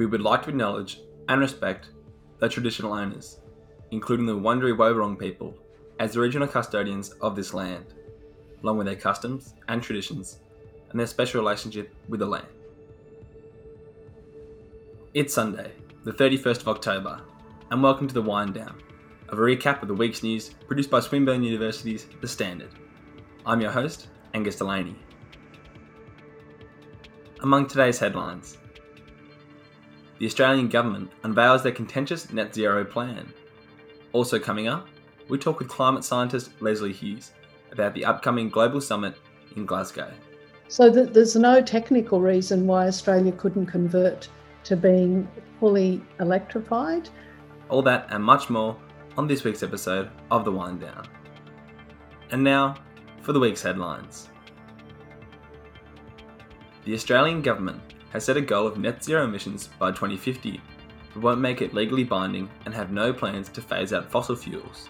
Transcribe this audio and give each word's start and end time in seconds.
we 0.00 0.06
would 0.06 0.22
like 0.22 0.42
to 0.42 0.48
acknowledge 0.48 1.02
and 1.28 1.42
respect 1.42 1.90
the 2.38 2.48
traditional 2.48 2.94
owners, 2.94 3.40
including 3.90 4.24
the 4.24 4.32
Wurundjeri 4.34 4.74
Woiwurrung 4.74 5.18
people, 5.18 5.54
as 5.98 6.14
the 6.14 6.20
original 6.20 6.48
custodians 6.48 7.10
of 7.20 7.36
this 7.36 7.52
land, 7.52 7.84
along 8.62 8.78
with 8.78 8.86
their 8.86 8.96
customs 8.96 9.52
and 9.68 9.82
traditions 9.82 10.38
and 10.88 10.98
their 10.98 11.06
special 11.06 11.42
relationship 11.42 11.94
with 12.08 12.20
the 12.20 12.24
land. 12.24 12.46
It's 15.12 15.34
Sunday, 15.34 15.70
the 16.04 16.12
31st 16.12 16.62
of 16.62 16.68
October, 16.68 17.20
and 17.70 17.82
welcome 17.82 18.08
to 18.08 18.14
the 18.14 18.22
Wind 18.22 18.54
Down, 18.54 18.80
a 19.28 19.36
recap 19.36 19.82
of 19.82 19.88
the 19.88 19.94
week's 19.94 20.22
news 20.22 20.54
produced 20.66 20.88
by 20.88 21.00
Swinburne 21.00 21.42
University's 21.42 22.06
The 22.22 22.28
Standard. 22.28 22.70
I'm 23.44 23.60
your 23.60 23.70
host, 23.70 24.08
Angus 24.32 24.56
Delaney. 24.56 24.96
Among 27.40 27.66
today's 27.66 27.98
headlines, 27.98 28.56
the 30.20 30.26
Australian 30.26 30.68
government 30.68 31.10
unveils 31.24 31.62
their 31.62 31.72
contentious 31.72 32.30
net 32.30 32.54
zero 32.54 32.84
plan. 32.84 33.32
Also 34.12 34.38
coming 34.38 34.68
up, 34.68 34.86
we 35.30 35.38
talk 35.38 35.58
with 35.58 35.68
climate 35.68 36.04
scientist 36.04 36.50
Lesley 36.60 36.92
Hughes 36.92 37.32
about 37.72 37.94
the 37.94 38.04
upcoming 38.04 38.50
global 38.50 38.82
summit 38.82 39.16
in 39.56 39.64
Glasgow. 39.64 40.12
So 40.68 40.92
th- 40.92 41.14
there's 41.14 41.36
no 41.36 41.62
technical 41.62 42.20
reason 42.20 42.66
why 42.66 42.86
Australia 42.86 43.32
couldn't 43.32 43.64
convert 43.66 44.28
to 44.64 44.76
being 44.76 45.26
fully 45.58 46.02
electrified. 46.20 47.08
All 47.70 47.80
that 47.82 48.06
and 48.10 48.22
much 48.22 48.50
more 48.50 48.76
on 49.16 49.26
this 49.26 49.42
week's 49.42 49.62
episode 49.62 50.10
of 50.30 50.44
The 50.44 50.52
Wind 50.52 50.82
Down. 50.82 51.06
And 52.30 52.44
now 52.44 52.74
for 53.22 53.32
the 53.32 53.40
week's 53.40 53.62
headlines. 53.62 54.28
The 56.84 56.92
Australian 56.92 57.40
government 57.40 57.80
has 58.10 58.24
set 58.24 58.36
a 58.36 58.40
goal 58.40 58.66
of 58.66 58.78
net 58.78 59.02
zero 59.02 59.24
emissions 59.24 59.68
by 59.78 59.90
2050, 59.90 60.60
but 61.14 61.22
won't 61.22 61.40
make 61.40 61.62
it 61.62 61.74
legally 61.74 62.04
binding 62.04 62.48
and 62.64 62.74
have 62.74 62.92
no 62.92 63.12
plans 63.12 63.48
to 63.50 63.60
phase 63.60 63.92
out 63.92 64.10
fossil 64.10 64.36
fuels. 64.36 64.88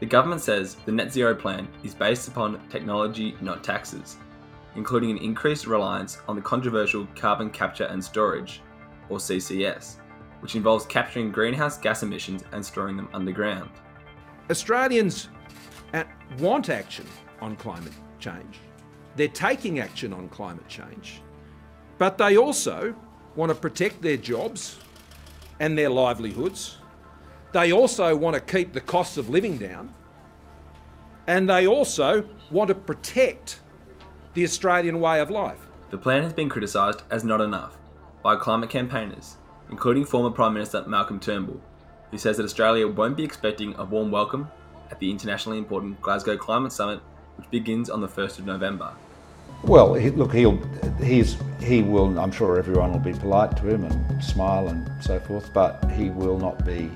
The 0.00 0.06
government 0.06 0.42
says 0.42 0.76
the 0.84 0.92
net 0.92 1.12
zero 1.12 1.34
plan 1.34 1.68
is 1.82 1.94
based 1.94 2.28
upon 2.28 2.60
technology, 2.68 3.36
not 3.40 3.64
taxes, 3.64 4.16
including 4.74 5.10
an 5.10 5.18
increased 5.18 5.66
reliance 5.66 6.18
on 6.28 6.36
the 6.36 6.42
controversial 6.42 7.08
carbon 7.16 7.50
capture 7.50 7.84
and 7.84 8.04
storage, 8.04 8.60
or 9.08 9.18
CCS, 9.18 9.96
which 10.40 10.54
involves 10.54 10.84
capturing 10.86 11.32
greenhouse 11.32 11.78
gas 11.78 12.02
emissions 12.02 12.44
and 12.52 12.64
storing 12.64 12.96
them 12.96 13.08
underground. 13.14 13.70
Australians 14.50 15.28
uh, 15.94 16.04
want 16.38 16.68
action 16.68 17.06
on 17.40 17.56
climate 17.56 17.92
change. 18.18 18.58
They're 19.16 19.28
taking 19.28 19.80
action 19.80 20.12
on 20.12 20.28
climate 20.28 20.68
change. 20.68 21.22
But 21.98 22.18
they 22.18 22.36
also 22.36 22.94
want 23.34 23.50
to 23.50 23.54
protect 23.54 24.02
their 24.02 24.16
jobs 24.16 24.78
and 25.60 25.76
their 25.76 25.90
livelihoods. 25.90 26.78
They 27.52 27.72
also 27.72 28.14
want 28.14 28.34
to 28.34 28.40
keep 28.40 28.72
the 28.72 28.80
cost 28.80 29.16
of 29.16 29.30
living 29.30 29.56
down. 29.56 29.94
And 31.26 31.48
they 31.48 31.66
also 31.66 32.28
want 32.50 32.68
to 32.68 32.74
protect 32.74 33.60
the 34.34 34.44
Australian 34.44 35.00
way 35.00 35.20
of 35.20 35.30
life. 35.30 35.58
The 35.90 35.98
plan 35.98 36.22
has 36.22 36.32
been 36.32 36.48
criticised 36.48 37.02
as 37.10 37.24
not 37.24 37.40
enough 37.40 37.76
by 38.22 38.36
climate 38.36 38.70
campaigners, 38.70 39.36
including 39.70 40.04
former 40.04 40.30
Prime 40.30 40.52
Minister 40.52 40.84
Malcolm 40.86 41.18
Turnbull, 41.18 41.60
who 42.10 42.18
says 42.18 42.36
that 42.36 42.44
Australia 42.44 42.86
won't 42.86 43.16
be 43.16 43.24
expecting 43.24 43.74
a 43.76 43.84
warm 43.84 44.10
welcome 44.10 44.50
at 44.90 44.98
the 44.98 45.10
internationally 45.10 45.58
important 45.58 46.00
Glasgow 46.02 46.36
Climate 46.36 46.72
Summit, 46.72 47.00
which 47.36 47.50
begins 47.50 47.88
on 47.88 48.00
the 48.00 48.08
1st 48.08 48.40
of 48.40 48.46
November. 48.46 48.92
Well, 49.64 49.94
he, 49.94 50.10
look, 50.10 50.32
he'll, 50.32 50.58
he's, 51.02 51.36
he 51.60 51.82
will, 51.82 52.18
I'm 52.18 52.30
sure 52.30 52.58
everyone 52.58 52.92
will 52.92 53.00
be 53.00 53.12
polite 53.12 53.56
to 53.56 53.68
him 53.68 53.84
and 53.84 54.24
smile 54.24 54.68
and 54.68 54.88
so 55.02 55.18
forth, 55.18 55.52
but 55.52 55.90
he 55.92 56.10
will 56.10 56.38
not 56.38 56.64
be 56.64 56.90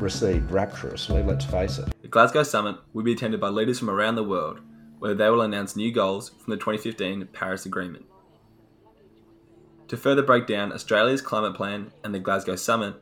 received 0.00 0.50
rapturously, 0.50 1.22
let's 1.22 1.44
face 1.44 1.78
it. 1.78 1.88
The 2.02 2.08
Glasgow 2.08 2.42
Summit 2.42 2.76
will 2.92 3.04
be 3.04 3.12
attended 3.12 3.40
by 3.40 3.48
leaders 3.48 3.78
from 3.78 3.90
around 3.90 4.16
the 4.16 4.24
world, 4.24 4.60
where 4.98 5.14
they 5.14 5.30
will 5.30 5.42
announce 5.42 5.76
new 5.76 5.92
goals 5.92 6.30
from 6.30 6.50
the 6.50 6.56
2015 6.56 7.28
Paris 7.32 7.66
Agreement. 7.66 8.06
To 9.88 9.96
further 9.96 10.22
break 10.22 10.46
down 10.46 10.72
Australia's 10.72 11.22
climate 11.22 11.54
plan 11.54 11.92
and 12.02 12.12
the 12.12 12.18
Glasgow 12.18 12.56
Summit, 12.56 12.96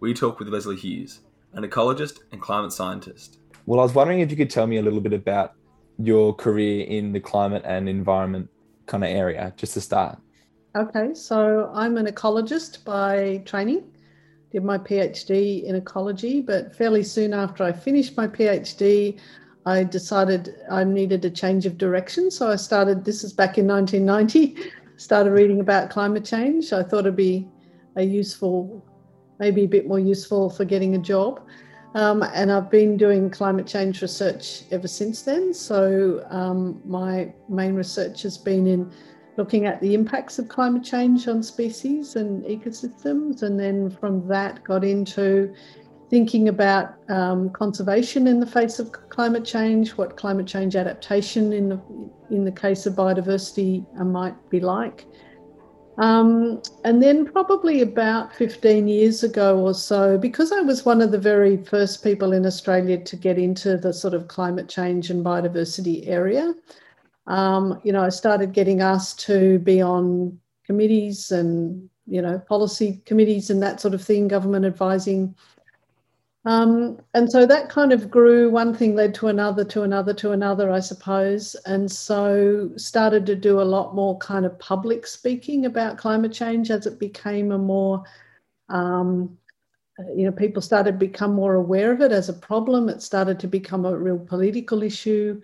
we 0.00 0.12
talk 0.12 0.38
with 0.38 0.48
Lesley 0.48 0.76
Hughes, 0.76 1.20
an 1.54 1.64
ecologist 1.64 2.18
and 2.30 2.40
climate 2.40 2.72
scientist. 2.72 3.38
Well, 3.64 3.80
I 3.80 3.82
was 3.82 3.94
wondering 3.94 4.20
if 4.20 4.30
you 4.30 4.36
could 4.36 4.50
tell 4.50 4.66
me 4.66 4.76
a 4.76 4.82
little 4.82 5.00
bit 5.00 5.12
about 5.12 5.54
your 5.98 6.34
career 6.34 6.86
in 6.86 7.12
the 7.12 7.20
climate 7.20 7.62
and 7.64 7.88
environment 7.88 8.48
kind 8.86 9.04
of 9.04 9.10
area, 9.10 9.52
just 9.56 9.74
to 9.74 9.80
start. 9.80 10.18
Okay, 10.76 11.14
so 11.14 11.70
I'm 11.74 11.96
an 11.96 12.06
ecologist 12.06 12.84
by 12.84 13.42
training. 13.44 13.84
Did 14.52 14.64
my 14.64 14.78
PhD 14.78 15.64
in 15.64 15.74
ecology, 15.74 16.40
but 16.40 16.74
fairly 16.74 17.02
soon 17.02 17.34
after 17.34 17.64
I 17.64 17.72
finished 17.72 18.16
my 18.16 18.28
PhD, 18.28 19.18
I 19.66 19.84
decided 19.84 20.54
I 20.70 20.84
needed 20.84 21.24
a 21.24 21.30
change 21.30 21.66
of 21.66 21.76
direction. 21.76 22.30
So 22.30 22.50
I 22.50 22.56
started, 22.56 23.04
this 23.04 23.24
is 23.24 23.32
back 23.32 23.58
in 23.58 23.66
1990, 23.66 24.70
started 24.96 25.32
reading 25.32 25.60
about 25.60 25.90
climate 25.90 26.24
change. 26.24 26.72
I 26.72 26.82
thought 26.82 27.00
it'd 27.00 27.16
be 27.16 27.48
a 27.96 28.02
useful, 28.02 28.84
maybe 29.38 29.64
a 29.64 29.68
bit 29.68 29.86
more 29.86 29.98
useful 29.98 30.48
for 30.48 30.64
getting 30.64 30.94
a 30.94 30.98
job. 30.98 31.46
Um, 31.94 32.22
and 32.22 32.52
I've 32.52 32.70
been 32.70 32.96
doing 32.96 33.30
climate 33.30 33.66
change 33.66 34.02
research 34.02 34.64
ever 34.70 34.86
since 34.86 35.22
then. 35.22 35.54
So 35.54 36.24
um, 36.30 36.80
my 36.84 37.32
main 37.48 37.74
research 37.74 38.22
has 38.22 38.36
been 38.36 38.66
in 38.66 38.92
looking 39.36 39.66
at 39.66 39.80
the 39.80 39.94
impacts 39.94 40.38
of 40.38 40.48
climate 40.48 40.84
change 40.84 41.28
on 41.28 41.42
species 41.42 42.16
and 42.16 42.44
ecosystems, 42.44 43.42
and 43.42 43.58
then 43.58 43.88
from 43.88 44.26
that 44.28 44.62
got 44.64 44.84
into 44.84 45.54
thinking 46.10 46.48
about 46.48 46.94
um, 47.08 47.50
conservation 47.50 48.26
in 48.26 48.40
the 48.40 48.46
face 48.46 48.78
of 48.78 48.90
climate 49.10 49.44
change, 49.44 49.90
what 49.90 50.16
climate 50.16 50.46
change 50.46 50.74
adaptation 50.74 51.52
in 51.52 51.68
the 51.68 51.80
in 52.30 52.44
the 52.44 52.52
case 52.52 52.84
of 52.84 52.94
biodiversity 52.94 53.86
uh, 53.98 54.04
might 54.04 54.34
be 54.50 54.60
like. 54.60 55.06
Um, 55.98 56.62
and 56.84 57.02
then, 57.02 57.26
probably 57.26 57.82
about 57.82 58.32
15 58.34 58.86
years 58.86 59.24
ago 59.24 59.58
or 59.58 59.74
so, 59.74 60.16
because 60.16 60.52
I 60.52 60.60
was 60.60 60.86
one 60.86 61.02
of 61.02 61.10
the 61.10 61.18
very 61.18 61.56
first 61.56 62.04
people 62.04 62.32
in 62.32 62.46
Australia 62.46 63.02
to 63.02 63.16
get 63.16 63.36
into 63.36 63.76
the 63.76 63.92
sort 63.92 64.14
of 64.14 64.28
climate 64.28 64.68
change 64.68 65.10
and 65.10 65.24
biodiversity 65.24 66.06
area, 66.06 66.54
um, 67.26 67.80
you 67.82 67.92
know, 67.92 68.02
I 68.02 68.10
started 68.10 68.52
getting 68.52 68.80
asked 68.80 69.20
to 69.26 69.58
be 69.58 69.82
on 69.82 70.38
committees 70.64 71.32
and, 71.32 71.90
you 72.06 72.22
know, 72.22 72.38
policy 72.38 73.02
committees 73.04 73.50
and 73.50 73.60
that 73.62 73.80
sort 73.80 73.92
of 73.92 74.02
thing, 74.02 74.28
government 74.28 74.66
advising 74.66 75.34
um, 76.48 76.98
and 77.12 77.30
so 77.30 77.44
that 77.44 77.68
kind 77.68 77.92
of 77.92 78.10
grew, 78.10 78.48
one 78.48 78.74
thing 78.74 78.94
led 78.94 79.14
to 79.16 79.28
another, 79.28 79.64
to 79.64 79.82
another, 79.82 80.14
to 80.14 80.32
another, 80.32 80.70
I 80.70 80.80
suppose. 80.80 81.54
And 81.66 81.92
so 81.92 82.70
started 82.76 83.26
to 83.26 83.36
do 83.36 83.60
a 83.60 83.70
lot 83.76 83.94
more 83.94 84.16
kind 84.16 84.46
of 84.46 84.58
public 84.58 85.06
speaking 85.06 85.66
about 85.66 85.98
climate 85.98 86.32
change 86.32 86.70
as 86.70 86.86
it 86.86 86.98
became 86.98 87.52
a 87.52 87.58
more, 87.58 88.02
um, 88.70 89.36
you 90.16 90.24
know, 90.24 90.32
people 90.32 90.62
started 90.62 90.92
to 90.92 90.98
become 90.98 91.34
more 91.34 91.56
aware 91.56 91.92
of 91.92 92.00
it 92.00 92.12
as 92.12 92.30
a 92.30 92.32
problem. 92.32 92.88
It 92.88 93.02
started 93.02 93.38
to 93.40 93.46
become 93.46 93.84
a 93.84 93.94
real 93.94 94.18
political 94.18 94.82
issue. 94.82 95.42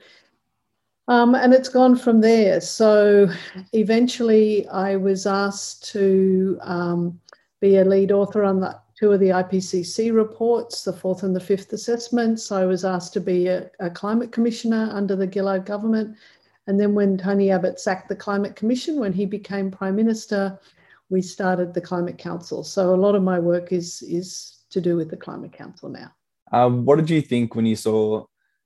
Um, 1.09 1.35
and 1.35 1.53
it's 1.53 1.69
gone 1.69 1.97
from 1.97 2.23
there. 2.23 2.63
So 2.63 3.29
eventually 3.75 4.67
I 4.69 4.97
was 4.97 5.27
asked 5.27 5.87
to 5.93 6.59
um, 6.63 7.21
be 7.61 7.77
a 7.77 7.85
lead 7.85 8.11
author 8.11 8.43
on 8.43 8.61
the 8.61 8.81
two 9.05 9.13
of 9.13 9.21
the 9.21 9.29
IPCC 9.29 10.15
reports, 10.15 10.83
the 10.83 10.93
fourth 10.93 11.25
and 11.25 11.37
the 11.37 11.41
fifth 11.41 11.71
assessments. 11.75 12.51
I 12.51 12.65
was 12.65 12.87
asked 12.87 13.13
to 13.13 13.21
be 13.21 13.49
a, 13.49 13.71
a, 13.79 13.91
climate 13.91 14.33
commissioner 14.33 14.89
under 14.93 15.15
the 15.15 15.31
Gillard 15.31 15.67
government. 15.67 16.17
And 16.67 16.81
then 16.81 16.95
when 16.95 17.19
Tony 17.19 17.51
Abbott 17.51 17.79
sacked 17.79 18.09
the 18.09 18.17
climate 18.17 18.57
commission, 18.57 18.99
when 18.99 19.13
he 19.13 19.27
became 19.27 19.71
prime 19.71 19.95
minister, 19.95 20.59
we 21.11 21.21
started 21.21 21.75
the 21.75 21.83
climate 21.83 22.17
council. 22.17 22.65
So 22.65 22.95
a 22.95 22.97
lot 22.97 23.15
of 23.15 23.23
my 23.23 23.39
work 23.39 23.73
is, 23.73 24.01
is 24.01 24.61
to 24.71 24.81
do 24.81 24.97
with 24.97 25.11
the 25.11 25.19
climate 25.19 25.53
council 25.53 25.91
now. 25.91 26.11
Um, 26.51 26.87
what 26.87 26.97
did 26.97 27.11
you 27.11 27.21
think 27.21 27.55
when 27.55 27.67
you 27.67 27.77
saw 27.77 28.25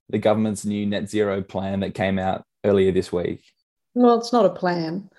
the 0.09 0.19
government's 0.19 0.65
new 0.65 0.87
net 0.87 1.11
zero 1.11 1.43
plan 1.43 1.81
that 1.81 1.95
came 1.95 2.17
out 2.17 2.45
earlier 2.65 2.93
this 2.93 3.11
week? 3.11 3.43
Well, 3.95 4.21
it's 4.21 4.33
not 4.33 4.47
a 4.47 4.51
plan. 4.51 5.11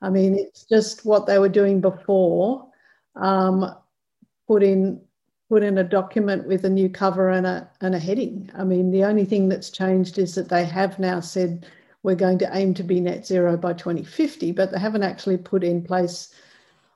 I 0.00 0.10
mean, 0.10 0.38
it's 0.38 0.64
just 0.64 1.04
what 1.04 1.26
they 1.26 1.40
were 1.40 1.48
doing 1.48 1.80
before. 1.80 2.68
Um, 3.16 3.74
put 4.50 4.64
in 4.64 5.00
put 5.48 5.62
in 5.62 5.78
a 5.78 5.84
document 5.84 6.44
with 6.44 6.64
a 6.64 6.68
new 6.68 6.88
cover 6.88 7.28
and 7.28 7.46
a 7.46 7.70
and 7.82 7.94
a 7.94 8.00
heading. 8.00 8.50
I 8.56 8.64
mean, 8.64 8.90
the 8.90 9.04
only 9.04 9.24
thing 9.24 9.48
that's 9.48 9.70
changed 9.70 10.18
is 10.18 10.34
that 10.34 10.48
they 10.48 10.64
have 10.64 10.98
now 10.98 11.20
said 11.20 11.66
we're 12.02 12.16
going 12.16 12.38
to 12.38 12.50
aim 12.52 12.74
to 12.74 12.82
be 12.82 12.98
net 12.98 13.24
zero 13.24 13.56
by 13.56 13.74
2050, 13.74 14.50
but 14.50 14.72
they 14.72 14.78
haven't 14.80 15.04
actually 15.04 15.36
put 15.36 15.62
in 15.62 15.84
place 15.84 16.34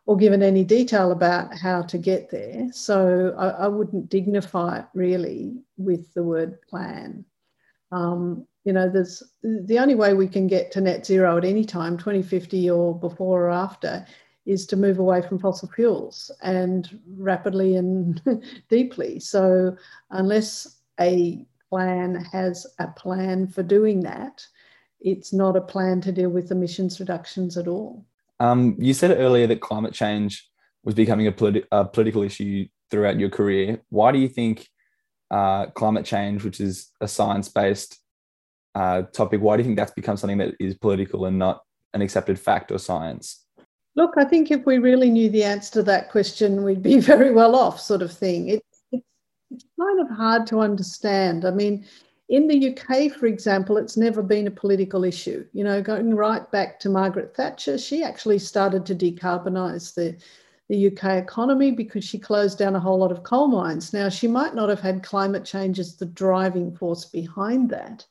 or 0.06 0.16
given 0.16 0.42
any 0.42 0.64
detail 0.64 1.12
about 1.12 1.56
how 1.56 1.82
to 1.82 1.96
get 1.96 2.28
there. 2.28 2.68
So 2.72 3.34
I, 3.38 3.66
I 3.66 3.68
wouldn't 3.68 4.08
dignify 4.08 4.80
it 4.80 4.86
really 4.92 5.62
with 5.76 6.12
the 6.14 6.24
word 6.24 6.60
plan. 6.62 7.24
Um, 7.92 8.48
you 8.64 8.72
know, 8.72 8.90
there's 8.90 9.22
the 9.42 9.78
only 9.78 9.94
way 9.94 10.14
we 10.14 10.26
can 10.26 10.48
get 10.48 10.72
to 10.72 10.80
net 10.80 11.06
zero 11.06 11.38
at 11.38 11.44
any 11.44 11.64
time, 11.64 11.98
2050 11.98 12.68
or 12.70 12.98
before 12.98 13.42
or 13.42 13.50
after, 13.50 14.04
is 14.46 14.66
to 14.66 14.76
move 14.76 14.98
away 14.98 15.22
from 15.22 15.38
fossil 15.38 15.68
fuels 15.68 16.30
and 16.42 17.00
rapidly 17.16 17.76
and 17.76 18.20
deeply. 18.68 19.20
So, 19.20 19.76
unless 20.10 20.80
a 21.00 21.46
plan 21.70 22.16
has 22.32 22.66
a 22.78 22.88
plan 22.88 23.48
for 23.48 23.62
doing 23.62 24.00
that, 24.00 24.46
it's 25.00 25.32
not 25.32 25.56
a 25.56 25.60
plan 25.60 26.00
to 26.02 26.12
deal 26.12 26.30
with 26.30 26.50
emissions 26.50 27.00
reductions 27.00 27.56
at 27.56 27.68
all. 27.68 28.04
Um, 28.40 28.76
you 28.78 28.94
said 28.94 29.16
earlier 29.18 29.46
that 29.46 29.60
climate 29.60 29.94
change 29.94 30.48
was 30.82 30.94
becoming 30.94 31.26
a, 31.26 31.32
politi- 31.32 31.64
a, 31.72 31.84
political 31.84 32.22
issue 32.22 32.66
throughout 32.90 33.18
your 33.18 33.30
career. 33.30 33.80
Why 33.88 34.12
do 34.12 34.18
you 34.18 34.28
think 34.28 34.68
uh, 35.30 35.66
climate 35.66 36.04
change, 36.04 36.44
which 36.44 36.60
is 36.60 36.90
a 37.00 37.08
science 37.08 37.48
based 37.48 37.98
uh, 38.74 39.02
topic, 39.02 39.40
why 39.40 39.56
do 39.56 39.62
you 39.62 39.66
think 39.66 39.76
that's 39.76 39.92
become 39.92 40.16
something 40.16 40.38
that 40.38 40.54
is 40.58 40.74
political 40.74 41.26
and 41.26 41.38
not 41.38 41.62
an 41.92 42.02
accepted 42.02 42.38
fact 42.38 42.72
or 42.72 42.78
science? 42.78 43.43
Look, 43.96 44.14
I 44.16 44.24
think 44.24 44.50
if 44.50 44.66
we 44.66 44.78
really 44.78 45.10
knew 45.10 45.30
the 45.30 45.44
answer 45.44 45.72
to 45.74 45.82
that 45.84 46.10
question, 46.10 46.64
we'd 46.64 46.82
be 46.82 46.98
very 47.00 47.32
well 47.32 47.54
off, 47.54 47.80
sort 47.80 48.02
of 48.02 48.12
thing. 48.12 48.48
It, 48.48 48.64
it, 48.92 49.02
it's 49.50 49.64
kind 49.78 50.00
of 50.00 50.10
hard 50.10 50.46
to 50.48 50.60
understand. 50.60 51.44
I 51.44 51.50
mean, 51.50 51.86
in 52.28 52.48
the 52.48 52.70
UK, 52.70 53.12
for 53.12 53.26
example, 53.26 53.76
it's 53.76 53.96
never 53.96 54.22
been 54.22 54.46
a 54.46 54.50
political 54.50 55.04
issue. 55.04 55.46
You 55.52 55.64
know, 55.64 55.82
going 55.82 56.14
right 56.14 56.50
back 56.50 56.80
to 56.80 56.88
Margaret 56.88 57.36
Thatcher, 57.36 57.78
she 57.78 58.02
actually 58.02 58.38
started 58.38 58.86
to 58.86 58.94
decarbonise 58.94 59.94
the, 59.94 60.16
the 60.68 60.86
UK 60.88 61.22
economy 61.22 61.70
because 61.70 62.04
she 62.04 62.18
closed 62.18 62.58
down 62.58 62.76
a 62.76 62.80
whole 62.80 62.98
lot 62.98 63.12
of 63.12 63.22
coal 63.22 63.48
mines. 63.48 63.92
Now, 63.92 64.08
she 64.08 64.26
might 64.26 64.54
not 64.54 64.70
have 64.70 64.80
had 64.80 65.02
climate 65.02 65.44
change 65.44 65.78
as 65.78 65.96
the 65.96 66.06
driving 66.06 66.74
force 66.74 67.04
behind 67.04 67.68
that, 67.70 68.06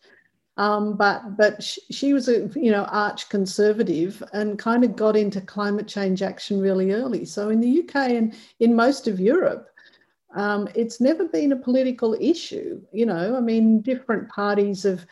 um, 0.57 0.95
but 0.95 1.35
but 1.35 1.63
she, 1.63 1.81
she, 1.89 2.13
was 2.13 2.29
a 2.29 2.47
you 2.55 2.71
know 2.71 2.83
arch 2.85 3.29
conservative 3.29 4.21
and 4.33 4.59
kind 4.59 4.83
of 4.83 4.95
got 4.95 5.15
into 5.15 5.41
climate 5.41 5.87
change 5.87 6.21
action 6.21 6.59
really 6.59 6.91
early. 6.91 7.25
So 7.25 7.49
in 7.49 7.59
the 7.59 7.79
UK 7.79 7.95
and 8.11 8.35
in 8.59 8.75
most 8.75 9.07
of 9.07 9.19
Europe, 9.19 9.69
um, 10.35 10.67
it's 10.75 11.01
never 11.01 11.25
been 11.25 11.51
a 11.51 11.57
political 11.57 12.13
issue. 12.19 12.81
You 12.91 13.07
know, 13.07 13.35
I 13.35 13.39
mean, 13.39 13.81
different 13.81 14.29
parties 14.29 14.83
have 14.83 15.07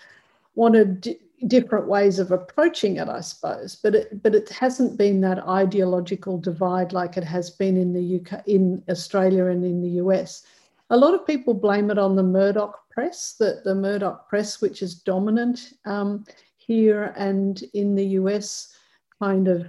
wanted 0.53 1.01
d- 1.01 1.19
different 1.47 1.87
ways 1.87 2.19
of 2.19 2.31
approaching 2.31 2.97
it, 2.97 3.09
I 3.09 3.21
suppose, 3.21 3.75
but 3.75 3.95
it, 3.95 4.21
but 4.21 4.35
it 4.35 4.49
hasn't 4.49 4.95
been 4.95 5.21
that 5.21 5.47
ideological 5.47 6.37
divide 6.37 6.93
like 6.93 7.17
it 7.17 7.23
has 7.23 7.49
been 7.49 7.77
in 7.77 7.93
the 7.93 8.21
UK, 8.21 8.43
in 8.47 8.83
Australia, 8.89 9.45
and 9.45 9.65
in 9.65 9.81
the 9.81 10.01
US. 10.03 10.45
A 10.91 10.97
lot 10.97 11.13
of 11.13 11.25
people 11.25 11.53
blame 11.53 11.89
it 11.89 11.97
on 11.97 12.17
the 12.17 12.23
Murdoch 12.23 12.77
press, 12.89 13.35
that 13.39 13.63
the 13.63 13.73
Murdoch 13.73 14.27
press, 14.27 14.59
which 14.61 14.81
is 14.81 14.95
dominant 14.95 15.71
um, 15.85 16.25
here 16.57 17.13
and 17.15 17.63
in 17.73 17.95
the 17.95 18.05
US, 18.19 18.75
kind 19.17 19.47
of 19.47 19.67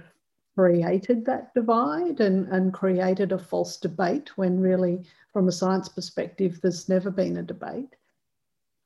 created 0.53 1.25
that 1.25 1.53
divide 1.53 2.19
and, 2.19 2.49
and 2.49 2.73
created 2.73 3.31
a 3.31 3.37
false 3.37 3.77
debate 3.77 4.37
when 4.37 4.59
really, 4.59 5.01
from 5.31 5.47
a 5.47 5.51
science 5.51 5.87
perspective, 5.87 6.59
there's 6.61 6.89
never 6.89 7.09
been 7.09 7.37
a 7.37 7.43
debate. 7.43 7.95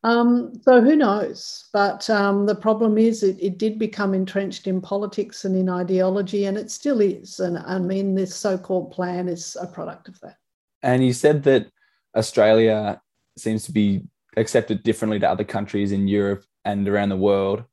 Um, 0.04 0.54
so 0.62 0.80
who 0.80 0.96
knows? 0.96 1.70
But 1.74 2.08
um, 2.08 2.46
the 2.46 2.56
problem 2.56 3.00
is 3.00 3.24
it, 3.24 3.38
it 3.42 3.58
did 3.58 3.80
become 3.80 4.14
entrenched 4.14 4.68
in 4.68 4.80
politics 4.80 5.44
and 5.44 5.56
in 5.56 5.70
ideology, 5.70 6.46
and 6.46 6.56
it 6.56 6.70
still 6.70 7.02
is. 7.02 7.40
And 7.40 7.58
I 7.58 7.80
mean, 7.80 8.14
this 8.14 8.36
so 8.36 8.60
called 8.60 8.92
plan 8.92 9.28
is 9.28 9.58
a 9.60 9.66
product 9.66 10.08
of 10.08 10.20
that. 10.20 10.38
And 10.84 11.04
you 11.04 11.14
said 11.14 11.42
that 11.44 11.72
Australia 12.18 13.02
seems 13.38 13.64
to 13.66 13.72
be 13.72 14.04
accepted 14.36 14.84
differently 14.84 15.20
to 15.20 15.30
other 15.30 15.44
countries 15.44 15.92
in 15.92 16.08
Europe 16.08 16.44
and 16.66 16.88
around 16.88 17.10
the 17.10 17.18
world. 17.18 17.64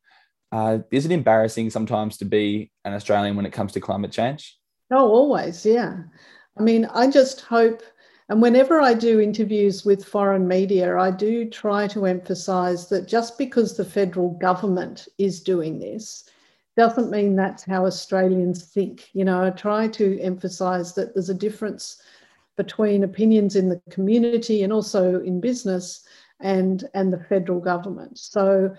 Uh, 0.51 0.79
is 0.91 1.05
it 1.05 1.11
embarrassing 1.11 1.69
sometimes 1.69 2.17
to 2.17 2.25
be 2.25 2.71
an 2.85 2.93
Australian 2.93 3.35
when 3.35 3.45
it 3.45 3.53
comes 3.53 3.73
to 3.73 3.81
climate 3.81 4.11
change? 4.11 4.57
Oh, 4.91 5.07
always, 5.07 5.65
yeah. 5.65 5.97
I 6.57 6.61
mean, 6.61 6.85
I 6.85 7.09
just 7.09 7.41
hope, 7.41 7.81
and 8.29 8.41
whenever 8.41 8.79
I 8.79 8.93
do 8.93 9.19
interviews 9.19 9.83
with 9.83 10.05
foreign 10.05 10.47
media, 10.47 10.97
I 10.97 11.11
do 11.11 11.49
try 11.49 11.87
to 11.89 12.05
emphasize 12.05 12.87
that 12.89 13.07
just 13.07 13.37
because 13.37 13.75
the 13.75 13.83
federal 13.83 14.29
government 14.29 15.07
is 15.17 15.41
doing 15.41 15.79
this 15.79 16.29
doesn't 16.77 17.11
mean 17.11 17.35
that's 17.35 17.63
how 17.63 17.85
Australians 17.85 18.65
think. 18.65 19.09
You 19.13 19.25
know, 19.25 19.43
I 19.45 19.49
try 19.49 19.87
to 19.89 20.19
emphasize 20.19 20.93
that 20.95 21.13
there's 21.13 21.29
a 21.29 21.33
difference 21.33 22.01
between 22.55 23.03
opinions 23.03 23.55
in 23.55 23.69
the 23.69 23.81
community 23.89 24.63
and 24.63 24.71
also 24.71 25.21
in 25.21 25.41
business 25.41 26.05
and 26.39 26.85
and 26.93 27.11
the 27.11 27.23
federal 27.29 27.59
government. 27.59 28.17
So, 28.17 28.75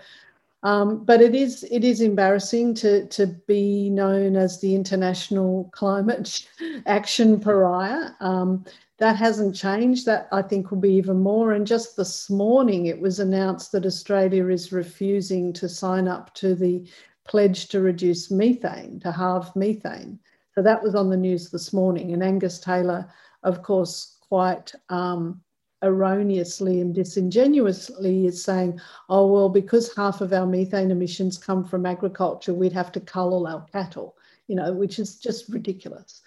um, 0.63 1.03
but 1.05 1.21
it 1.21 1.35
is 1.35 1.65
it 1.71 1.83
is 1.83 2.01
embarrassing 2.01 2.73
to 2.75 3.07
to 3.07 3.27
be 3.47 3.89
known 3.89 4.35
as 4.35 4.59
the 4.59 4.75
international 4.75 5.69
climate 5.73 6.47
action 6.85 7.39
pariah. 7.39 8.11
Um, 8.19 8.65
that 8.99 9.15
hasn't 9.15 9.55
changed. 9.55 10.05
That 10.05 10.27
I 10.31 10.41
think 10.41 10.71
will 10.71 10.79
be 10.79 10.93
even 10.93 11.19
more. 11.19 11.53
And 11.53 11.67
just 11.67 11.95
this 11.95 12.29
morning, 12.29 12.87
it 12.87 12.99
was 12.99 13.19
announced 13.19 13.71
that 13.71 13.85
Australia 13.85 14.47
is 14.47 14.71
refusing 14.71 15.53
to 15.53 15.69
sign 15.69 16.07
up 16.07 16.33
to 16.35 16.55
the 16.55 16.87
pledge 17.27 17.67
to 17.67 17.81
reduce 17.81 18.31
methane, 18.31 18.99
to 19.01 19.11
halve 19.11 19.55
methane. 19.55 20.19
So 20.55 20.63
that 20.63 20.81
was 20.81 20.95
on 20.95 21.09
the 21.09 21.17
news 21.17 21.51
this 21.51 21.71
morning. 21.71 22.13
And 22.13 22.23
Angus 22.23 22.59
Taylor, 22.59 23.07
of 23.47 23.63
course, 23.63 24.17
quite 24.19 24.73
um, 24.89 25.41
erroneously 25.81 26.81
and 26.81 26.93
disingenuously 26.93 28.25
is 28.25 28.43
saying, 28.43 28.79
oh, 29.09 29.25
well, 29.27 29.49
because 29.49 29.95
half 29.95 30.21
of 30.21 30.33
our 30.33 30.45
methane 30.45 30.91
emissions 30.91 31.37
come 31.37 31.63
from 31.63 31.85
agriculture, 31.85 32.53
we'd 32.53 32.73
have 32.73 32.91
to 32.91 32.99
cull 32.99 33.33
all 33.33 33.47
our 33.47 33.65
cattle, 33.71 34.17
you 34.47 34.55
know, 34.55 34.73
which 34.73 34.99
is 34.99 35.15
just 35.15 35.47
ridiculous. 35.49 36.21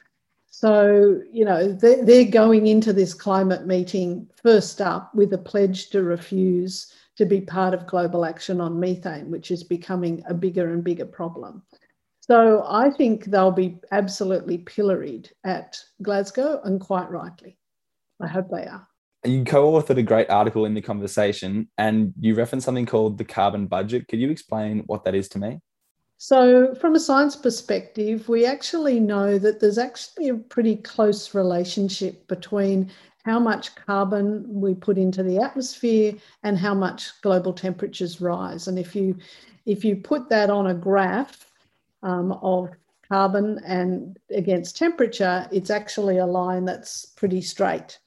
So, 0.47 1.21
you 1.31 1.45
know, 1.45 1.73
they're, 1.73 2.05
they're 2.05 2.25
going 2.25 2.67
into 2.67 2.93
this 2.93 3.13
climate 3.13 3.67
meeting 3.67 4.29
first 4.43 4.81
up 4.81 5.15
with 5.15 5.33
a 5.35 5.39
pledge 5.39 5.91
to 5.91 6.03
refuse 6.03 6.93
to 7.17 7.27
be 7.27 7.41
part 7.41 7.75
of 7.75 7.87
global 7.87 8.25
action 8.25 8.61
on 8.63 8.81
methane, 8.81 9.31
which 9.31 9.51
is 9.51 9.63
becoming 9.63 10.23
a 10.27 10.35
bigger 10.35 10.73
and 10.73 10.83
bigger 10.83 11.07
problem. 11.07 11.63
So 12.31 12.65
I 12.65 12.91
think 12.91 13.25
they'll 13.25 13.51
be 13.51 13.81
absolutely 13.91 14.59
pilloried 14.59 15.33
at 15.43 15.83
Glasgow 16.01 16.61
and 16.63 16.81
quite 16.81 17.11
rightly. 17.11 17.59
I 18.23 18.29
hope 18.29 18.51
they 18.53 18.67
are. 18.67 18.87
You 19.25 19.43
co-authored 19.43 19.99
a 19.99 20.03
great 20.05 20.31
article 20.31 20.65
in 20.65 20.75
the 20.75 20.81
conversation 20.81 21.69
and 21.77 22.15
you 22.21 22.37
referenced 22.37 22.67
something 22.67 22.87
called 22.87 23.19
the 23.19 23.25
carbon 23.25 23.67
budget. 23.67 24.07
Could 24.07 24.21
you 24.21 24.31
explain 24.31 24.85
what 24.87 25.03
that 25.07 25.17
is 25.17 25.29
to 25.31 25.41
me? 25.41 25.59
So 26.19 26.73
from 26.77 26.95
a 26.95 27.01
science 27.01 27.35
perspective 27.35 28.29
we 28.29 28.47
actually 28.47 29.01
know 29.01 29.37
that 29.37 29.59
there's 29.59 29.79
actually 29.79 30.29
a 30.29 30.37
pretty 30.37 30.77
close 30.77 31.35
relationship 31.35 32.29
between 32.29 32.93
how 33.25 33.41
much 33.41 33.75
carbon 33.75 34.45
we 34.49 34.75
put 34.75 34.99
into 34.99 35.25
the 35.25 35.39
atmosphere 35.39 36.15
and 36.45 36.57
how 36.57 36.75
much 36.75 37.21
global 37.23 37.53
temperatures 37.53 38.21
rise. 38.21 38.69
And 38.69 38.79
if 38.79 38.95
you 38.95 39.17
if 39.67 39.85
you 39.85 39.97
put 39.97 40.29
that 40.29 40.49
on 40.49 40.69
a 40.69 40.75
graph 40.75 41.50
um, 42.03 42.33
of 42.43 42.71
carbon 43.09 43.61
and 43.67 44.19
against 44.31 44.77
temperature 44.77 45.49
it's 45.51 45.71
actually 45.71 46.19
a 46.19 46.27
line 46.27 46.65
that's 46.65 47.07
pretty 47.07 47.41
straight 47.41 47.99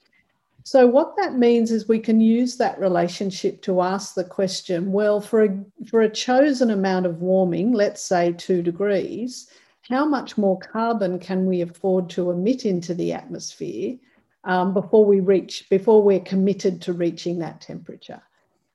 so, 0.66 0.86
what 0.86 1.14
that 1.18 1.34
means 1.34 1.70
is 1.70 1.88
we 1.88 1.98
can 1.98 2.22
use 2.22 2.56
that 2.56 2.80
relationship 2.80 3.60
to 3.62 3.82
ask 3.82 4.14
the 4.14 4.24
question 4.24 4.92
well, 4.92 5.20
for 5.20 5.44
a, 5.44 5.64
for 5.86 6.00
a 6.00 6.08
chosen 6.08 6.70
amount 6.70 7.04
of 7.04 7.20
warming, 7.20 7.72
let's 7.72 8.00
say 8.00 8.32
two 8.32 8.62
degrees, 8.62 9.50
how 9.82 10.06
much 10.06 10.38
more 10.38 10.58
carbon 10.58 11.18
can 11.18 11.44
we 11.44 11.60
afford 11.60 12.08
to 12.10 12.30
emit 12.30 12.64
into 12.64 12.94
the 12.94 13.12
atmosphere 13.12 13.96
um, 14.44 14.72
before 14.72 15.04
we 15.04 15.20
reach, 15.20 15.68
before 15.68 16.02
we're 16.02 16.20
committed 16.20 16.80
to 16.80 16.94
reaching 16.94 17.38
that 17.40 17.60
temperature? 17.60 18.22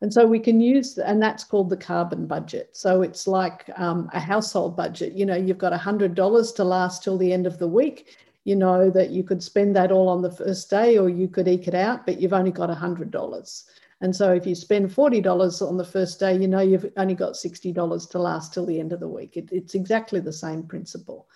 And 0.01 0.13
so 0.13 0.25
we 0.25 0.39
can 0.39 0.61
use, 0.61 0.97
and 0.97 1.21
that's 1.21 1.43
called 1.43 1.69
the 1.69 1.77
carbon 1.77 2.25
budget. 2.25 2.69
So 2.71 3.01
it's 3.01 3.27
like 3.27 3.69
um, 3.75 4.09
a 4.13 4.19
household 4.19 4.77
budget. 4.77 5.13
You 5.13 5.25
know, 5.25 5.35
you've 5.35 5.57
got 5.57 5.73
$100 5.73 6.55
to 6.55 6.63
last 6.63 7.03
till 7.03 7.17
the 7.17 7.33
end 7.33 7.45
of 7.45 7.59
the 7.59 7.67
week 7.67 8.15
you 8.49 8.55
know 8.55 8.89
that 8.89 9.11
you 9.11 9.23
could 9.23 9.43
spend 9.43 9.75
that 9.75 9.91
all 9.91 10.09
on 10.09 10.23
the 10.23 10.31
first 10.31 10.69
day 10.69 10.97
or 10.97 11.09
you 11.09 11.27
could 11.27 11.47
eke 11.47 11.67
it 11.67 11.75
out, 11.75 12.05
but 12.05 12.19
you've 12.19 12.33
only 12.33 12.51
got 12.51 12.69
$100. 12.69 13.63
And 14.01 14.15
so 14.15 14.31
if 14.33 14.47
you 14.47 14.55
spend 14.55 14.89
$40 14.89 15.67
on 15.67 15.77
the 15.77 15.85
first 15.85 16.19
day, 16.19 16.35
you 16.35 16.47
know 16.47 16.61
you've 16.61 16.91
only 16.97 17.15
got 17.15 17.33
$60 17.33 18.09
to 18.09 18.19
last 18.19 18.53
till 18.53 18.65
the 18.65 18.79
end 18.79 18.93
of 18.93 19.01
the 19.01 19.07
week. 19.07 19.35
It, 19.35 19.49
it's 19.51 19.75
exactly 19.75 20.19
the 20.19 20.33
same 20.33 20.63
principle. 20.63 21.27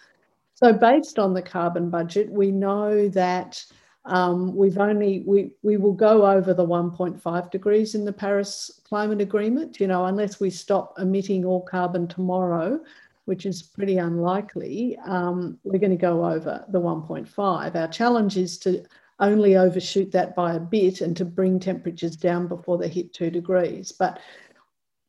So 0.56 0.72
based 0.72 1.20
on 1.20 1.34
the 1.34 1.42
carbon 1.42 1.90
budget, 1.90 2.32
we 2.32 2.52
know 2.52 3.10
that 3.10 3.64
um, 4.06 4.56
we've 4.56 4.78
only 4.78 5.24
we 5.26 5.52
we 5.62 5.78
will 5.78 5.94
go 5.94 6.26
over 6.26 6.54
the 6.54 6.66
1.5 6.66 7.52
degrees 7.52 7.96
in 7.96 8.04
the 8.04 8.12
Paris 8.12 8.82
Climate 8.84 9.22
Agreement. 9.22 9.80
You 9.80 9.88
know, 9.88 10.06
unless 10.06 10.40
we 10.40 10.50
stop 10.50 10.96
emitting 11.00 11.46
all 11.46 11.62
carbon 11.62 12.08
tomorrow, 12.08 12.82
which 13.26 13.46
is 13.46 13.64
pretty 13.64 13.98
unlikely, 13.98 14.98
um, 15.06 15.58
we're 15.64 15.80
going 15.80 15.92
to 15.92 15.98
go 15.98 16.26
over 16.26 16.66
the 16.68 16.82
1.5. 16.82 17.76
Our 17.76 17.88
challenge 17.88 18.36
is 18.36 18.58
to 18.60 18.84
only 19.20 19.56
overshoot 19.56 20.12
that 20.12 20.36
by 20.36 20.56
a 20.56 20.60
bit 20.60 21.00
and 21.00 21.16
to 21.16 21.24
bring 21.24 21.60
temperatures 21.60 22.18
down 22.18 22.48
before 22.48 22.78
they 22.78 22.90
hit 22.90 23.14
two 23.14 23.30
degrees. 23.30 23.94
But 23.94 24.20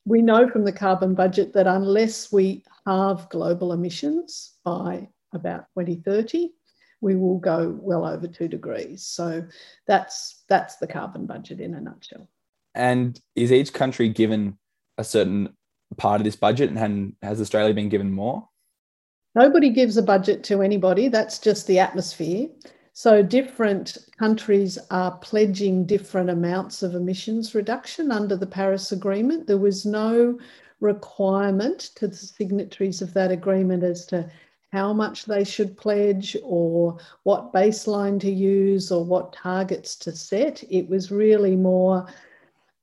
we 0.05 0.23
know 0.23 0.49
from 0.49 0.65
the 0.65 0.73
carbon 0.73 1.15
budget 1.15 1.53
that 1.55 1.67
unless 1.67 2.31
we 2.31 2.63
halve 2.87 3.29
global 3.31 3.73
emissions 3.73 4.53
by 4.63 5.09
about 5.33 5.67
2030, 5.77 6.51
we 7.01 7.17
will 7.17 7.39
go 7.39 7.79
well 7.81 8.07
over 8.07 8.27
two 8.27 8.49
degrees. 8.49 9.05
So 9.05 9.45
that's 9.87 10.45
that's 10.49 10.77
the 10.77 10.87
carbon 10.87 11.27
budget 11.27 11.61
in 11.61 11.75
a 11.75 11.81
nutshell. 11.81 12.29
And 12.75 13.21
is 13.37 13.53
each 13.53 13.73
country 13.73 14.09
given 14.09 14.59
a 14.99 15.05
certain 15.05 15.55
part 15.97 16.21
of 16.21 16.25
this 16.25 16.37
budget, 16.37 16.71
and 16.71 17.15
has 17.23 17.41
Australia 17.41 17.75
been 17.75 17.89
given 17.89 18.11
more? 18.11 18.49
Nobody 19.35 19.71
gives 19.71 19.97
a 19.97 20.03
budget 20.03 20.45
to 20.45 20.63
anybody. 20.63 21.09
That's 21.09 21.39
just 21.39 21.67
the 21.67 21.79
atmosphere. 21.79 22.49
So 22.93 23.23
different 23.23 23.99
countries 24.17 24.79
are 24.93 25.19
pledging 25.19 25.85
different 25.85 26.31
amounts 26.31 26.85
of 26.85 26.95
emissions 26.95 27.53
reduction 27.53 28.13
under 28.13 28.37
the 28.37 28.47
Paris 28.47 28.93
Agreement. 28.93 29.49
There 29.49 29.59
was 29.59 29.85
no 29.85 30.39
requirement 30.79 31.81
to 31.97 32.07
the 32.07 32.17
signatories 32.17 33.03
of 33.03 33.13
that 33.15 33.33
agreement 33.33 33.83
as 33.83 34.07
to 34.07 34.31
how 34.75 34.93
much 34.93 35.25
they 35.25 35.45
should 35.45 35.77
pledge 35.77 36.37
or 36.43 36.99
what 37.23 37.53
baseline 37.53 38.19
to 38.19 38.29
use 38.29 38.91
or 38.91 39.05
what 39.05 39.33
targets 39.33 39.95
to 39.95 40.11
set. 40.11 40.65
It 40.69 40.89
was 40.89 41.13
really 41.13 41.55
more 41.55 42.09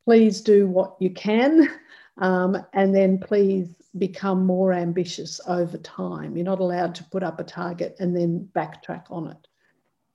please 0.05 0.39
do 0.39 0.67
what 0.67 0.95
you 0.99 1.09
can 1.09 1.69
um, 2.17 2.57
and 2.71 2.95
then 2.95 3.19
please 3.19 3.75
become 3.97 4.45
more 4.45 4.71
ambitious 4.71 5.41
over 5.47 5.77
time. 5.79 6.37
You're 6.37 6.45
not 6.45 6.61
allowed 6.61 6.95
to 6.95 7.03
put 7.03 7.23
up 7.23 7.41
a 7.41 7.43
target 7.43 7.97
and 7.99 8.15
then 8.15 8.49
backtrack 8.55 9.03
on 9.09 9.27
it. 9.27 9.47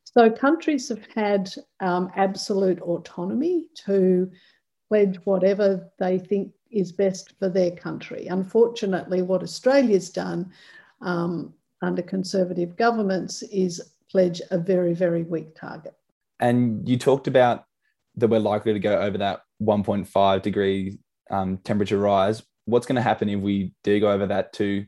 So 0.04 0.30
countries 0.30 0.88
have 0.88 1.06
had 1.14 1.50
um, 1.80 2.10
absolute 2.16 2.80
autonomy 2.80 3.68
to 3.84 4.30
pledge 4.88 5.18
whatever 5.24 5.92
they 5.98 6.18
think 6.18 6.52
is 6.70 6.90
best 6.90 7.34
for 7.38 7.50
their 7.50 7.72
country. 7.72 8.28
Unfortunately, 8.28 9.20
what 9.20 9.42
Australia's 9.42 10.08
done 10.08 10.50
um, 11.00 11.52
under 11.82 12.02
conservative 12.02 12.76
governments 12.76 13.42
is 13.42 13.92
pledge 14.10 14.40
a 14.50 14.58
very, 14.58 14.94
very 14.94 15.22
weak 15.22 15.54
target. 15.54 15.94
And 16.40 16.88
you 16.88 16.96
talked 16.98 17.26
about 17.26 17.64
that 18.16 18.28
we're 18.28 18.38
likely 18.38 18.72
to 18.72 18.78
go 18.78 18.98
over 18.98 19.18
that 19.18 19.40
1.5 19.62 20.42
degree 20.42 20.98
um, 21.30 21.58
temperature 21.58 21.98
rise. 21.98 22.42
What's 22.64 22.86
going 22.86 22.96
to 22.96 23.02
happen 23.02 23.28
if 23.28 23.40
we 23.40 23.72
do 23.84 24.00
go 24.00 24.10
over 24.10 24.26
that 24.26 24.52
to 24.54 24.84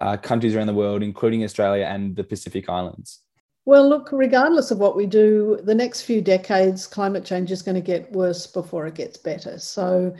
uh, 0.00 0.16
countries 0.16 0.54
around 0.54 0.66
the 0.66 0.74
world, 0.74 1.02
including 1.02 1.44
Australia 1.44 1.84
and 1.84 2.16
the 2.16 2.24
Pacific 2.24 2.68
Islands? 2.68 3.20
Well, 3.66 3.88
look, 3.88 4.08
regardless 4.10 4.70
of 4.70 4.78
what 4.78 4.96
we 4.96 5.06
do, 5.06 5.60
the 5.62 5.74
next 5.74 6.02
few 6.02 6.22
decades, 6.22 6.86
climate 6.86 7.24
change 7.24 7.52
is 7.52 7.62
going 7.62 7.74
to 7.74 7.80
get 7.80 8.10
worse 8.12 8.46
before 8.46 8.86
it 8.86 8.94
gets 8.94 9.18
better. 9.18 9.58
So 9.58 10.14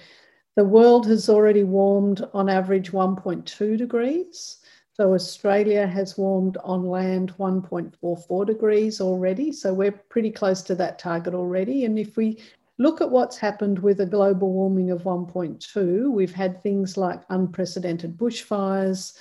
the 0.56 0.64
world 0.64 1.06
has 1.06 1.28
already 1.28 1.64
warmed 1.64 2.24
on 2.34 2.50
average 2.50 2.92
1.2 2.92 3.78
degrees. 3.78 4.59
So 5.00 5.14
Australia 5.14 5.86
has 5.86 6.18
warmed 6.18 6.58
on 6.62 6.84
land 6.84 7.32
1.44 7.38 8.46
degrees 8.46 9.00
already. 9.00 9.50
So 9.50 9.72
we're 9.72 9.92
pretty 9.92 10.30
close 10.30 10.60
to 10.64 10.74
that 10.74 10.98
target 10.98 11.32
already. 11.32 11.86
And 11.86 11.98
if 11.98 12.18
we 12.18 12.38
look 12.76 13.00
at 13.00 13.10
what's 13.10 13.38
happened 13.38 13.78
with 13.78 14.02
a 14.02 14.04
global 14.04 14.52
warming 14.52 14.90
of 14.90 15.04
1.2, 15.04 16.12
we've 16.12 16.34
had 16.34 16.62
things 16.62 16.98
like 16.98 17.22
unprecedented 17.30 18.18
bushfires. 18.18 19.16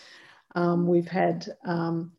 Um, 0.53 0.85
we've 0.85 1.07
had 1.07 1.47
um, 1.63 2.11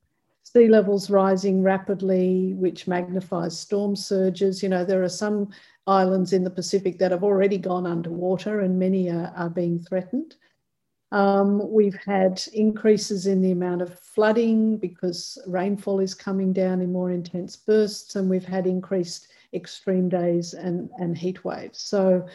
sea 0.43 0.69
levels 0.69 1.11
rising 1.11 1.63
rapidly, 1.63 2.55
which 2.55 2.89
magnifies 2.89 3.61
storm 3.61 3.95
surges. 3.95 4.63
You 4.63 4.71
know, 4.71 4.87
there 4.87 5.03
are 5.03 5.11
some 5.11 5.51
islands 5.87 6.33
in 6.33 6.45
the 6.45 6.51
Pacific 6.51 6.99
that 6.99 7.11
have 7.11 7.25
already 7.25 7.59
gone 7.59 7.87
underwater 7.87 8.61
and 8.61 8.79
many 8.79 9.11
are, 9.11 9.31
are 9.37 9.51
being 9.51 9.79
threatened. 9.79 10.37
Um, 11.13 11.71
we've 11.71 11.99
had 12.05 12.43
increases 12.53 13.27
in 13.27 13.43
the 13.43 13.51
amount 13.51 13.83
of 13.83 13.99
flooding 13.99 14.77
because 14.77 15.39
rainfall 15.47 15.99
is 15.99 16.15
coming 16.15 16.53
down 16.53 16.81
in 16.81 16.93
more 16.93 17.11
intense 17.11 17.57
bursts, 17.57 18.17
and 18.17 18.31
we've 18.31 18.45
had 18.45 18.67
increased 18.67 19.29
extreme 19.53 20.09
days 20.09 20.55
and, 20.55 20.89
and 20.99 21.19
heat 21.19 21.45
waves. 21.45 21.81
So, 21.81 22.27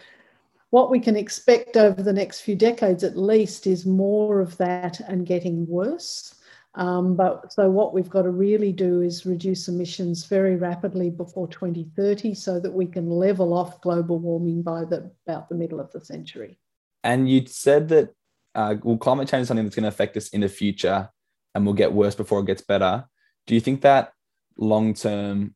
what 0.71 0.91
we 0.91 0.99
can 0.99 1.15
expect 1.15 1.77
over 1.77 2.03
the 2.03 2.11
next 2.11 2.41
few 2.41 2.55
decades 2.55 3.03
at 3.05 3.17
least 3.17 3.65
is 3.65 3.85
more 3.85 4.41
of 4.41 4.57
that 4.57 4.99
and 4.99 5.25
getting 5.25 5.65
worse. 5.67 6.35
Um, 6.73 7.15
but 7.15 7.53
so 7.53 7.69
what 7.69 7.93
we've 7.93 8.09
got 8.09 8.23
to 8.23 8.31
really 8.31 8.73
do 8.73 9.01
is 9.01 9.25
reduce 9.25 9.69
emissions 9.69 10.25
very 10.25 10.57
rapidly 10.57 11.09
before 11.09 11.47
2030 11.47 12.33
so 12.33 12.59
that 12.59 12.73
we 12.73 12.85
can 12.85 13.09
level 13.09 13.53
off 13.53 13.79
global 13.79 14.19
warming 14.19 14.61
by 14.61 14.83
the, 14.83 15.09
about 15.25 15.47
the 15.47 15.55
middle 15.55 15.79
of 15.79 15.91
the 15.93 16.03
century. 16.03 16.57
And 17.03 17.29
you 17.29 17.45
said 17.45 17.87
that 17.89 18.13
uh, 18.55 18.75
well, 18.83 18.97
climate 18.97 19.27
change 19.27 19.43
is 19.43 19.47
something 19.47 19.65
that's 19.65 19.75
going 19.75 19.83
to 19.83 19.89
affect 19.89 20.17
us 20.17 20.29
in 20.29 20.41
the 20.41 20.49
future 20.49 21.09
and 21.53 21.65
will 21.65 21.73
get 21.73 21.93
worse 21.93 22.15
before 22.15 22.39
it 22.39 22.47
gets 22.47 22.61
better. 22.61 23.05
Do 23.47 23.53
you 23.53 23.61
think 23.61 23.81
that 23.81 24.13
long 24.57 24.93
term 24.93 25.55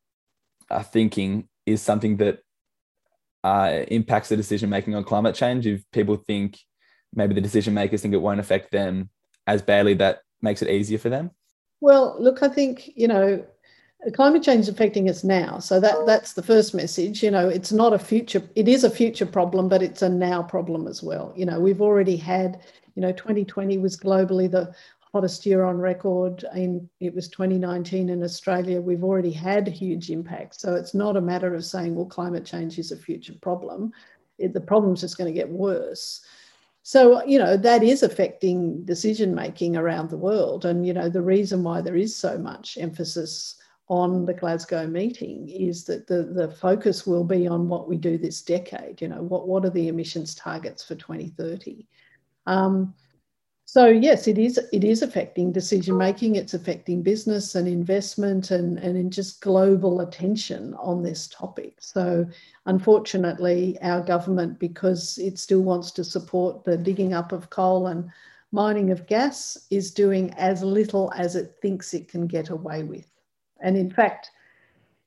uh, 0.70 0.84
thinking 0.84 1.48
is 1.66 1.82
something 1.82 2.18
that 2.18 2.40
uh, 3.44 3.86
impacts 3.88 4.30
the 4.30 4.38
decision 4.38 4.70
making 4.70 4.96
on 4.96 5.04
climate 5.04 5.36
change? 5.36 5.66
If 5.66 5.84
people 5.92 6.18
think 6.18 6.60
maybe 7.14 7.34
the 7.34 7.42
decision 7.42 7.74
makers 7.74 8.02
think 8.02 8.14
it 8.14 8.22
won't 8.22 8.40
affect 8.40 8.72
them 8.72 9.10
as 9.48 9.62
badly, 9.62 9.96
that 9.96 10.20
makes 10.42 10.62
it 10.62 10.70
easier 10.70 10.98
for 10.98 11.10
them? 11.10 11.32
Well, 11.82 12.16
look, 12.20 12.44
I 12.44 12.50
think, 12.50 12.92
you 12.96 13.08
know, 13.08 13.46
climate 14.14 14.44
change 14.44 14.62
is 14.62 14.70
affecting 14.70 15.10
us 15.10 15.24
now. 15.24 15.60
So 15.60 15.80
that 15.80 16.06
that's 16.06 16.34
the 16.34 16.44
first 16.44 16.74
message. 16.74 17.24
You 17.24 17.32
know, 17.32 17.50
it's 17.50 17.72
not 17.72 17.94
a 17.94 18.00
future, 18.00 18.44
it 18.56 18.68
is 18.68 18.84
a 18.84 18.90
future 18.90 19.26
problem, 19.26 19.70
but 19.70 19.82
it's 19.82 20.02
a 20.02 20.10
now 20.10 20.44
problem 20.44 20.88
as 20.88 21.02
well. 21.02 21.34
You 21.36 21.46
know, 21.46 21.60
we've 21.60 21.82
already 21.82 22.18
had, 22.18 22.62
you 23.00 23.06
know, 23.06 23.14
2020 23.14 23.78
was 23.78 23.96
globally 23.96 24.52
the 24.52 24.76
hottest 25.14 25.46
year 25.46 25.64
on 25.64 25.78
record. 25.78 26.44
and 26.52 26.90
it 27.00 27.16
was 27.16 27.30
2019 27.30 28.10
in 28.10 28.22
Australia. 28.22 28.82
We've 28.82 29.06
already 29.06 29.32
had 29.32 29.70
huge 29.70 30.10
impacts. 30.10 30.60
So 30.60 30.76
it's 30.76 30.94
not 30.94 31.16
a 31.16 31.22
matter 31.22 31.56
of 31.56 31.64
saying, 31.64 31.96
well, 31.96 32.06
climate 32.06 32.46
change 32.46 32.78
is 32.78 32.92
a 32.92 32.98
future 32.98 33.36
problem. 33.42 33.94
It, 34.38 34.52
the 34.52 34.60
problem's 34.60 35.00
just 35.00 35.18
going 35.18 35.34
to 35.34 35.40
get 35.40 35.50
worse. 35.50 36.26
So, 36.84 37.24
you 37.24 37.40
know, 37.40 37.56
that 37.56 37.84
is 37.84 38.04
affecting 38.04 38.84
decision 38.84 39.34
making 39.34 39.78
around 39.78 40.10
the 40.10 40.18
world. 40.18 40.66
And, 40.66 40.86
you 40.86 40.92
know, 40.92 41.08
the 41.08 41.22
reason 41.22 41.64
why 41.64 41.80
there 41.80 41.96
is 41.96 42.14
so 42.14 42.38
much 42.38 42.78
emphasis 42.78 43.56
on 43.88 44.26
the 44.26 44.34
Glasgow 44.34 44.88
meeting 44.88 45.48
is 45.48 45.86
that 45.86 46.06
the, 46.06 46.24
the 46.24 46.52
focus 46.52 47.08
will 47.08 47.24
be 47.24 47.48
on 47.48 47.70
what 47.70 47.88
we 47.88 47.96
do 47.96 48.18
this 48.18 48.42
decade. 48.42 49.02
You 49.02 49.08
know, 49.08 49.22
what, 49.22 49.48
what 49.48 49.64
are 49.64 49.70
the 49.70 49.88
emissions 49.88 50.36
targets 50.36 50.84
for 50.84 50.96
2030? 50.96 51.88
Um, 52.50 52.96
so 53.66 53.86
yes, 53.86 54.28
it 54.28 54.40
is 54.40 54.60
it 54.74 54.84
is 54.84 55.04
affecting 55.04 55.52
decision 55.52 55.96
making. 55.96 56.36
It's 56.36 56.56
affecting 56.56 57.04
business 57.04 57.54
and 57.54 57.68
investment 57.68 58.50
and, 58.50 58.80
and 58.80 58.98
in 58.98 59.12
just 59.12 59.42
global 59.42 60.02
attention 60.02 60.74
on 60.74 61.04
this 61.04 61.28
topic. 61.28 61.76
So 61.80 62.26
unfortunately, 62.66 63.78
our 63.84 64.02
government, 64.02 64.58
because 64.58 65.20
it 65.20 65.38
still 65.38 65.62
wants 65.62 65.92
to 65.92 66.04
support 66.04 66.64
the 66.64 66.78
digging 66.78 67.14
up 67.14 67.32
of 67.32 67.52
coal 67.52 67.88
and 67.88 68.10
mining 68.52 68.90
of 68.90 69.06
gas, 69.06 69.68
is 69.70 69.92
doing 69.92 70.34
as 70.34 70.64
little 70.64 71.14
as 71.16 71.36
it 71.36 71.58
thinks 71.62 71.94
it 71.94 72.08
can 72.08 72.26
get 72.26 72.50
away 72.50 72.82
with. 72.82 73.08
And 73.62 73.78
in 73.78 73.92
fact, 73.92 74.32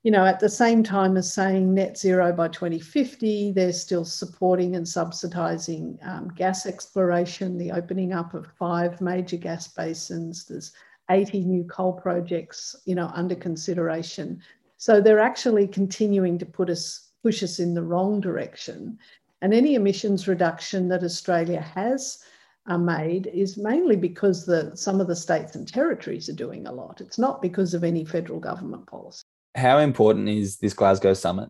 you 0.03 0.11
know, 0.11 0.25
at 0.25 0.41
the 0.41 0.49
same 0.49 0.83
time 0.83 1.15
as 1.15 1.33
saying 1.33 1.73
net 1.73 1.97
zero 1.97 2.33
by 2.33 2.49
2050, 2.49 3.53
they're 3.53 3.71
still 3.71 4.03
supporting 4.03 4.75
and 4.75 4.85
subsidising 4.85 5.97
um, 6.05 6.27
gas 6.35 6.65
exploration, 6.65 7.57
the 7.57 7.71
opening 7.71 8.11
up 8.11 8.33
of 8.33 8.51
five 8.59 8.99
major 8.99 9.37
gas 9.37 9.69
basins. 9.69 10.43
There's 10.43 10.73
80 11.09 11.45
new 11.45 11.63
coal 11.63 11.93
projects, 11.93 12.75
you 12.83 12.95
know, 12.95 13.11
under 13.13 13.33
consideration. 13.33 14.41
So 14.75 14.99
they're 14.99 15.21
actually 15.21 15.67
continuing 15.67 16.37
to 16.39 16.45
put 16.45 16.69
us 16.69 17.11
push 17.23 17.41
us 17.41 17.59
in 17.59 17.73
the 17.73 17.83
wrong 17.83 18.19
direction. 18.19 18.99
And 19.41 19.53
any 19.53 19.75
emissions 19.75 20.27
reduction 20.27 20.89
that 20.89 21.05
Australia 21.05 21.61
has 21.61 22.19
uh, 22.65 22.77
made 22.77 23.27
is 23.27 23.55
mainly 23.55 23.95
because 23.95 24.45
the, 24.45 24.75
some 24.75 24.99
of 24.99 25.07
the 25.07 25.15
states 25.15 25.55
and 25.55 25.65
territories 25.65 26.27
are 26.27 26.33
doing 26.33 26.67
a 26.67 26.73
lot. 26.73 26.99
It's 26.99 27.17
not 27.17 27.41
because 27.41 27.73
of 27.73 27.85
any 27.85 28.03
federal 28.03 28.41
government 28.41 28.85
policy 28.85 29.23
how 29.55 29.77
important 29.79 30.29
is 30.29 30.57
this 30.57 30.73
Glasgow 30.73 31.13
summit? 31.13 31.49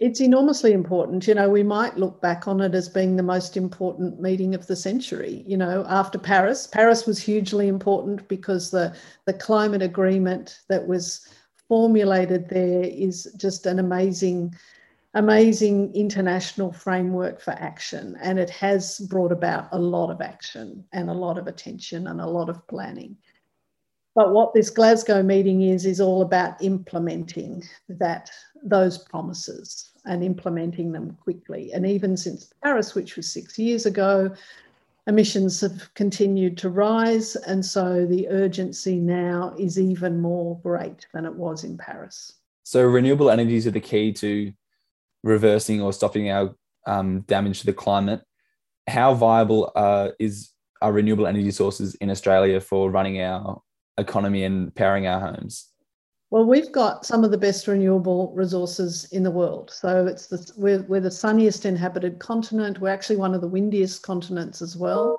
It's 0.00 0.20
enormously 0.20 0.72
important. 0.72 1.26
You 1.26 1.34
know, 1.34 1.50
we 1.50 1.64
might 1.64 1.98
look 1.98 2.22
back 2.22 2.46
on 2.46 2.60
it 2.60 2.72
as 2.74 2.88
being 2.88 3.16
the 3.16 3.22
most 3.22 3.56
important 3.56 4.20
meeting 4.20 4.54
of 4.54 4.66
the 4.68 4.76
century. 4.76 5.42
You 5.46 5.56
know, 5.56 5.84
after 5.88 6.18
Paris, 6.18 6.68
Paris 6.68 7.04
was 7.04 7.20
hugely 7.20 7.66
important 7.66 8.26
because 8.28 8.70
the, 8.70 8.94
the 9.26 9.32
climate 9.32 9.82
agreement 9.82 10.60
that 10.68 10.86
was 10.86 11.26
formulated 11.68 12.48
there 12.48 12.84
is 12.84 13.34
just 13.36 13.66
an 13.66 13.80
amazing, 13.80 14.54
amazing 15.14 15.92
international 15.94 16.72
framework 16.72 17.40
for 17.40 17.50
action. 17.52 18.16
And 18.22 18.38
it 18.38 18.50
has 18.50 19.00
brought 19.00 19.32
about 19.32 19.68
a 19.72 19.78
lot 19.78 20.10
of 20.10 20.20
action 20.20 20.84
and 20.92 21.10
a 21.10 21.14
lot 21.14 21.38
of 21.38 21.48
attention 21.48 22.06
and 22.06 22.20
a 22.20 22.26
lot 22.26 22.48
of 22.48 22.64
planning. 22.68 23.16
But 24.18 24.32
what 24.32 24.52
this 24.52 24.68
Glasgow 24.68 25.22
meeting 25.22 25.62
is, 25.62 25.86
is 25.86 26.00
all 26.00 26.22
about 26.22 26.60
implementing 26.60 27.62
that 27.88 28.32
those 28.64 28.98
promises 28.98 29.92
and 30.06 30.24
implementing 30.24 30.90
them 30.90 31.16
quickly. 31.22 31.70
And 31.72 31.86
even 31.86 32.16
since 32.16 32.52
Paris, 32.64 32.96
which 32.96 33.14
was 33.14 33.30
six 33.30 33.60
years 33.60 33.86
ago, 33.86 34.34
emissions 35.06 35.60
have 35.60 35.94
continued 35.94 36.58
to 36.58 36.68
rise, 36.68 37.36
and 37.36 37.64
so 37.64 38.06
the 38.06 38.28
urgency 38.28 38.96
now 38.96 39.54
is 39.56 39.78
even 39.78 40.20
more 40.20 40.58
great 40.64 41.06
than 41.14 41.24
it 41.24 41.34
was 41.34 41.62
in 41.62 41.78
Paris. 41.78 42.32
So, 42.64 42.82
renewable 42.82 43.30
energies 43.30 43.68
are 43.68 43.70
the 43.70 43.78
key 43.78 44.12
to 44.14 44.52
reversing 45.22 45.80
or 45.80 45.92
stopping 45.92 46.28
our 46.28 46.56
um, 46.88 47.20
damage 47.20 47.60
to 47.60 47.66
the 47.66 47.72
climate. 47.72 48.22
How 48.88 49.14
viable 49.14 49.70
uh, 49.76 50.08
is 50.18 50.50
our 50.82 50.90
renewable 50.90 51.28
energy 51.28 51.52
sources 51.52 51.94
in 52.00 52.10
Australia 52.10 52.60
for 52.60 52.90
running 52.90 53.22
our 53.22 53.62
economy 53.98 54.44
and 54.44 54.74
powering 54.74 55.06
our 55.06 55.20
homes? 55.20 55.68
Well, 56.30 56.44
we've 56.44 56.70
got 56.72 57.06
some 57.06 57.24
of 57.24 57.30
the 57.30 57.38
best 57.38 57.66
renewable 57.66 58.32
resources 58.34 59.06
in 59.12 59.22
the 59.22 59.30
world. 59.30 59.70
So 59.72 60.06
it's 60.06 60.26
the, 60.26 60.52
we're, 60.56 60.82
we're 60.82 61.00
the 61.00 61.10
sunniest 61.10 61.64
inhabited 61.64 62.18
continent. 62.18 62.80
We're 62.80 62.90
actually 62.90 63.16
one 63.16 63.34
of 63.34 63.40
the 63.40 63.48
windiest 63.48 64.02
continents 64.02 64.60
as 64.60 64.76
well. 64.76 65.18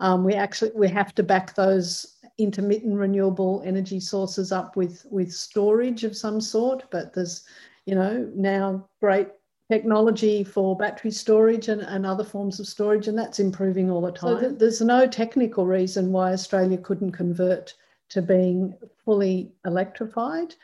Um, 0.00 0.24
we 0.24 0.34
actually 0.34 0.72
we 0.74 0.88
have 0.88 1.14
to 1.14 1.22
back 1.22 1.54
those 1.54 2.18
intermittent 2.36 2.96
renewable 2.96 3.62
energy 3.64 4.00
sources 4.00 4.52
up 4.52 4.76
with 4.76 5.06
with 5.10 5.32
storage 5.32 6.04
of 6.04 6.16
some 6.16 6.40
sort. 6.40 6.84
But 6.90 7.14
there's, 7.14 7.44
you 7.86 7.94
know, 7.94 8.30
now 8.34 8.88
great 9.00 9.28
technology 9.70 10.44
for 10.44 10.76
battery 10.76 11.12
storage 11.12 11.68
and, 11.68 11.80
and 11.82 12.04
other 12.04 12.24
forms 12.24 12.60
of 12.60 12.66
storage, 12.66 13.08
and 13.08 13.16
that's 13.16 13.38
improving 13.38 13.90
all 13.90 14.02
the 14.02 14.12
time. 14.12 14.36
So 14.36 14.40
th- 14.40 14.58
there's 14.58 14.82
no 14.82 15.06
technical 15.06 15.66
reason 15.66 16.12
why 16.12 16.32
Australia 16.32 16.76
couldn't 16.76 17.12
convert 17.12 17.72
to 18.12 18.22
being 18.22 18.74
fully 19.04 19.52
electrified 19.64 20.54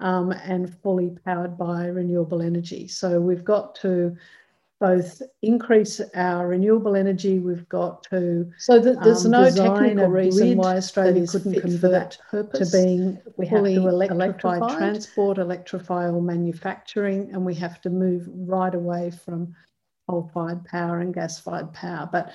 um, 0.00 0.32
and 0.32 0.74
fully 0.82 1.16
powered 1.24 1.56
by 1.56 1.86
renewable 1.86 2.42
energy. 2.42 2.86
So 2.88 3.20
we've 3.20 3.44
got 3.44 3.74
to 3.76 4.16
both 4.78 5.22
increase 5.40 6.00
our 6.14 6.48
renewable 6.48 6.96
energy. 6.96 7.38
We've 7.38 7.66
got 7.68 8.02
to 8.10 8.52
so 8.58 8.78
that 8.78 9.02
there's 9.02 9.24
um, 9.24 9.30
no 9.30 9.50
technical 9.50 10.08
reason 10.08 10.58
why 10.58 10.76
Australia 10.76 11.26
couldn't 11.26 11.60
convert 11.60 12.18
to 12.30 12.68
being 12.70 13.18
we 13.36 13.48
fully 13.48 13.74
have 13.74 13.84
to 13.84 13.88
electrify 13.88 14.76
transport, 14.76 15.38
electrify 15.38 16.10
all 16.10 16.20
manufacturing, 16.20 17.30
and 17.32 17.44
we 17.44 17.54
have 17.54 17.80
to 17.82 17.90
move 17.90 18.28
right 18.28 18.74
away 18.74 19.10
from 19.10 19.54
coal-fired 20.08 20.64
power 20.66 21.00
and 21.00 21.14
gas-fired 21.14 21.72
power. 21.72 22.08
But 22.12 22.32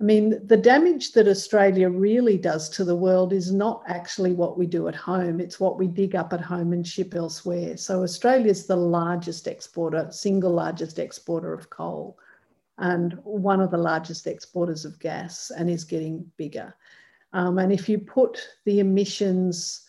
I 0.00 0.02
mean, 0.02 0.46
the 0.46 0.56
damage 0.56 1.12
that 1.12 1.28
Australia 1.28 1.90
really 1.90 2.38
does 2.38 2.70
to 2.70 2.84
the 2.84 2.96
world 2.96 3.34
is 3.34 3.52
not 3.52 3.82
actually 3.86 4.32
what 4.32 4.56
we 4.56 4.66
do 4.66 4.88
at 4.88 4.94
home, 4.94 5.40
it's 5.40 5.60
what 5.60 5.78
we 5.78 5.88
dig 5.88 6.16
up 6.16 6.32
at 6.32 6.40
home 6.40 6.72
and 6.72 6.86
ship 6.86 7.14
elsewhere. 7.14 7.76
So, 7.76 8.02
Australia 8.02 8.50
is 8.50 8.66
the 8.66 8.76
largest 8.76 9.46
exporter, 9.46 10.08
single 10.10 10.52
largest 10.52 10.98
exporter 10.98 11.52
of 11.52 11.68
coal, 11.68 12.18
and 12.78 13.12
one 13.24 13.60
of 13.60 13.70
the 13.70 13.76
largest 13.76 14.26
exporters 14.26 14.86
of 14.86 14.98
gas, 15.00 15.50
and 15.50 15.68
is 15.68 15.84
getting 15.84 16.24
bigger. 16.38 16.74
Um, 17.34 17.58
and 17.58 17.70
if 17.70 17.86
you 17.86 17.98
put 17.98 18.40
the 18.64 18.80
emissions 18.80 19.86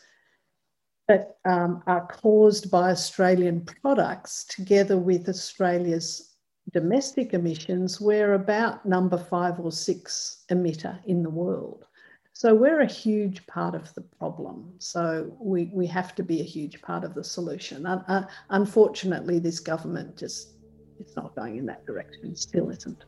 that 1.07 1.37
um, 1.45 1.83
are 1.87 2.05
caused 2.07 2.69
by 2.69 2.91
Australian 2.91 3.65
products 3.81 4.43
together 4.43 4.97
with 4.97 5.29
Australia's 5.29 6.30
domestic 6.73 7.33
emissions, 7.33 7.99
we're 7.99 8.33
about 8.33 8.85
number 8.85 9.17
five 9.17 9.59
or 9.59 9.71
six 9.71 10.45
emitter 10.49 10.99
in 11.05 11.23
the 11.23 11.29
world. 11.29 11.85
So 12.33 12.55
we're 12.55 12.81
a 12.81 12.87
huge 12.87 13.45
part 13.45 13.75
of 13.75 13.93
the 13.93 14.01
problem. 14.01 14.73
So 14.79 15.35
we, 15.39 15.69
we 15.73 15.85
have 15.87 16.15
to 16.15 16.23
be 16.23 16.39
a 16.39 16.43
huge 16.43 16.81
part 16.81 17.03
of 17.03 17.13
the 17.13 17.23
solution. 17.23 17.85
Uh, 17.85 18.27
unfortunately, 18.49 19.37
this 19.37 19.59
government 19.59 20.17
just 20.17 20.53
it's 20.99 21.15
not 21.15 21.35
going 21.35 21.57
in 21.57 21.65
that 21.65 21.85
direction. 21.85 22.31
It 22.31 22.37
still 22.37 22.69
isn't. 22.69 23.03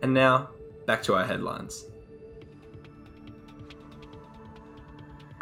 And 0.00 0.14
now, 0.14 0.50
back 0.86 1.02
to 1.04 1.14
our 1.14 1.24
headlines. 1.24 1.84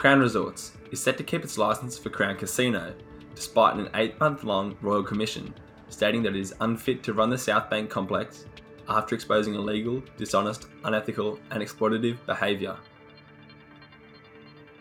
Crown 0.06 0.20
Resorts 0.20 0.70
is 0.92 1.02
set 1.02 1.18
to 1.18 1.24
keep 1.24 1.42
its 1.42 1.58
license 1.58 1.98
for 1.98 2.10
Crown 2.10 2.36
Casino, 2.36 2.94
despite 3.34 3.74
an 3.74 3.88
eight 3.96 4.20
month 4.20 4.44
long 4.44 4.76
Royal 4.80 5.02
Commission 5.02 5.52
stating 5.88 6.22
that 6.22 6.36
it 6.36 6.40
is 6.40 6.54
unfit 6.60 7.02
to 7.02 7.12
run 7.12 7.28
the 7.28 7.36
South 7.36 7.68
Bank 7.68 7.90
complex 7.90 8.44
after 8.88 9.16
exposing 9.16 9.56
illegal, 9.56 10.00
dishonest, 10.16 10.68
unethical, 10.84 11.40
and 11.50 11.60
exploitative 11.60 12.24
behaviour. 12.24 12.76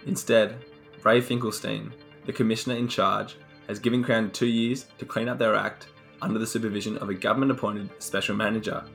Instead, 0.06 0.64
Ray 1.04 1.22
Finkelstein, 1.22 1.92
the 2.28 2.32
commissioner 2.32 2.76
in 2.76 2.88
charge, 2.88 3.36
has 3.68 3.80
given 3.80 4.04
Crown 4.04 4.30
two 4.30 4.46
years 4.46 4.86
to 5.00 5.06
clean 5.06 5.28
up 5.28 5.40
their 5.40 5.56
act 5.56 5.88
under 6.22 6.38
the 6.38 6.46
supervision 6.46 7.00
of 7.00 7.10
a 7.10 7.16
government 7.16 7.52
appointed 7.52 7.90
special 7.98 8.36
manager 8.36 8.86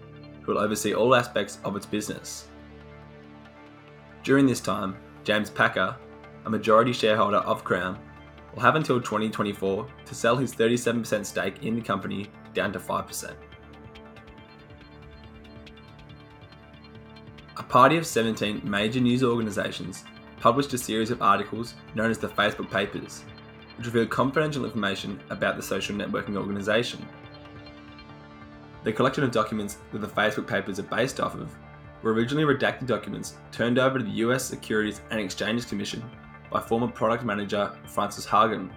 who 0.42 0.52
will 0.52 0.60
oversee 0.60 0.94
all 0.94 1.16
aspects 1.16 1.58
of 1.64 1.74
its 1.74 1.86
business. 1.86 2.46
During 4.22 4.46
this 4.46 4.60
time, 4.60 4.96
James 5.24 5.50
Packer, 5.50 5.96
a 6.44 6.50
majority 6.50 6.92
shareholder 6.92 7.38
of 7.38 7.64
Crown, 7.64 7.98
will 8.54 8.62
have 8.62 8.76
until 8.76 9.00
2024 9.00 9.86
to 10.04 10.14
sell 10.14 10.36
his 10.36 10.54
37% 10.54 11.24
stake 11.24 11.62
in 11.62 11.76
the 11.76 11.82
company 11.82 12.30
down 12.54 12.72
to 12.72 12.78
5%. 12.78 13.34
A 17.56 17.62
party 17.62 17.96
of 17.96 18.06
17 18.06 18.62
major 18.64 19.00
news 19.00 19.22
organisations 19.22 20.04
published 20.40 20.72
a 20.72 20.78
series 20.78 21.10
of 21.10 21.22
articles 21.22 21.74
known 21.94 22.10
as 22.10 22.18
the 22.18 22.28
Facebook 22.28 22.70
Papers, 22.70 23.22
which 23.76 23.86
revealed 23.86 24.10
confidential 24.10 24.64
information 24.64 25.20
about 25.30 25.56
the 25.56 25.62
social 25.62 25.94
networking 25.94 26.36
organisation. 26.36 27.06
The 28.82 28.92
collection 28.92 29.24
of 29.24 29.30
documents 29.30 29.76
that 29.92 30.00
the 30.00 30.06
Facebook 30.06 30.46
Papers 30.46 30.78
are 30.78 30.84
based 30.84 31.20
off 31.20 31.34
of 31.34 31.54
were 32.02 32.14
originally 32.14 32.44
redacted 32.44 32.86
documents 32.86 33.36
turned 33.52 33.78
over 33.78 33.98
to 33.98 34.04
the 34.04 34.10
US 34.10 34.44
Securities 34.44 35.02
and 35.10 35.20
Exchange 35.20 35.68
Commission 35.68 36.02
by 36.50 36.60
former 36.60 36.88
product 36.88 37.24
manager 37.24 37.72
Frances 37.86 38.26
Haugen. 38.26 38.70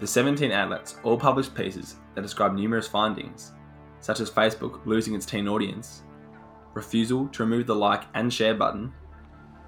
The 0.00 0.06
17 0.06 0.52
outlets 0.52 0.96
all 1.02 1.18
published 1.18 1.54
pieces 1.54 1.96
that 2.14 2.22
describe 2.22 2.54
numerous 2.54 2.86
findings, 2.86 3.52
such 4.00 4.20
as 4.20 4.30
Facebook 4.30 4.84
losing 4.86 5.14
its 5.14 5.26
teen 5.26 5.48
audience, 5.48 6.02
refusal 6.74 7.26
to 7.28 7.42
remove 7.42 7.66
the 7.66 7.74
like 7.74 8.04
and 8.14 8.32
share 8.32 8.54
button, 8.54 8.92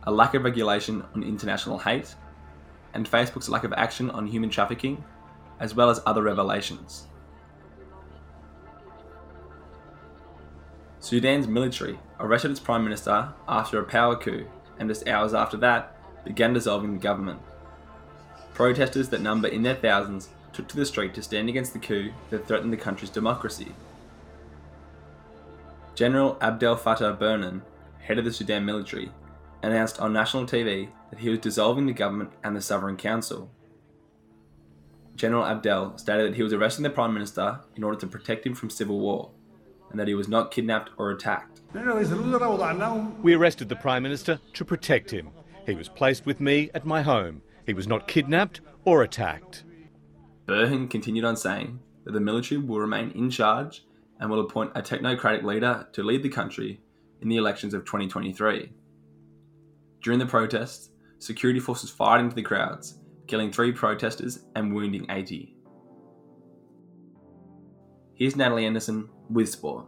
a 0.04 0.12
lack 0.12 0.34
of 0.34 0.44
regulation 0.44 1.02
on 1.14 1.22
international 1.22 1.78
hate, 1.78 2.14
and 2.94 3.10
Facebook's 3.10 3.48
lack 3.48 3.64
of 3.64 3.72
action 3.72 4.10
on 4.10 4.26
human 4.26 4.50
trafficking, 4.50 5.04
as 5.58 5.74
well 5.74 5.90
as 5.90 6.00
other 6.06 6.22
revelations. 6.22 7.06
Sudan's 11.00 11.48
military 11.48 11.98
arrested 12.20 12.50
its 12.50 12.60
prime 12.60 12.84
minister 12.84 13.32
after 13.48 13.80
a 13.80 13.84
power 13.84 14.16
coup, 14.16 14.46
and 14.78 14.88
just 14.88 15.08
hours 15.08 15.34
after 15.34 15.56
that, 15.56 15.96
began 16.24 16.52
dissolving 16.52 16.92
the 16.92 16.98
government. 16.98 17.40
Protesters 18.54 19.08
that 19.08 19.22
number 19.22 19.48
in 19.48 19.62
their 19.62 19.74
thousands 19.74 20.28
took 20.52 20.68
to 20.68 20.76
the 20.76 20.86
street 20.86 21.14
to 21.14 21.22
stand 21.22 21.48
against 21.48 21.72
the 21.72 21.78
coup 21.78 22.12
that 22.30 22.46
threatened 22.46 22.72
the 22.72 22.76
country's 22.76 23.10
democracy. 23.10 23.72
General 25.94 26.38
Abdel 26.40 26.76
Fattah 26.76 27.18
Burhan, 27.18 27.62
head 28.00 28.18
of 28.18 28.24
the 28.24 28.32
Sudan 28.32 28.64
military, 28.64 29.10
announced 29.62 30.00
on 30.00 30.12
national 30.12 30.44
TV 30.44 30.88
that 31.10 31.18
he 31.20 31.28
was 31.28 31.38
dissolving 31.38 31.86
the 31.86 31.92
government 31.92 32.32
and 32.42 32.56
the 32.56 32.60
Sovereign 32.60 32.96
Council. 32.96 33.50
General 35.16 35.44
Abdel 35.44 35.98
stated 35.98 36.30
that 36.30 36.36
he 36.36 36.42
was 36.42 36.52
arresting 36.52 36.82
the 36.82 36.90
Prime 36.90 37.12
Minister 37.12 37.60
in 37.76 37.84
order 37.84 37.98
to 37.98 38.06
protect 38.06 38.46
him 38.46 38.54
from 38.54 38.70
civil 38.70 38.98
war, 38.98 39.30
and 39.90 40.00
that 40.00 40.08
he 40.08 40.14
was 40.14 40.28
not 40.28 40.50
kidnapped 40.50 40.90
or 40.96 41.10
attacked. 41.10 41.60
We 43.22 43.34
arrested 43.34 43.68
the 43.68 43.76
Prime 43.76 44.02
Minister 44.02 44.40
to 44.54 44.64
protect 44.64 45.10
him. 45.10 45.30
He 45.66 45.74
was 45.74 45.88
placed 45.88 46.26
with 46.26 46.40
me 46.40 46.70
at 46.74 46.86
my 46.86 47.02
home. 47.02 47.42
He 47.66 47.74
was 47.74 47.86
not 47.86 48.08
kidnapped 48.08 48.60
or 48.84 49.02
attacked. 49.02 49.64
Burhan 50.46 50.90
continued 50.90 51.24
on 51.24 51.36
saying 51.36 51.78
that 52.04 52.12
the 52.12 52.20
military 52.20 52.60
will 52.60 52.80
remain 52.80 53.10
in 53.12 53.30
charge 53.30 53.84
and 54.18 54.30
will 54.30 54.40
appoint 54.40 54.72
a 54.74 54.82
technocratic 54.82 55.42
leader 55.42 55.86
to 55.92 56.02
lead 56.02 56.22
the 56.22 56.28
country 56.28 56.80
in 57.20 57.28
the 57.28 57.36
elections 57.36 57.74
of 57.74 57.84
2023. 57.84 58.72
During 60.02 60.18
the 60.18 60.26
protests, 60.26 60.90
security 61.18 61.60
forces 61.60 61.90
fired 61.90 62.20
into 62.20 62.34
the 62.34 62.42
crowds, 62.42 62.98
killing 63.26 63.52
three 63.52 63.72
protesters 63.72 64.46
and 64.56 64.74
wounding 64.74 65.06
80. 65.10 65.54
Here's 68.14 68.36
Natalie 68.36 68.66
Anderson 68.66 69.08
with 69.30 69.48
Sport. 69.48 69.86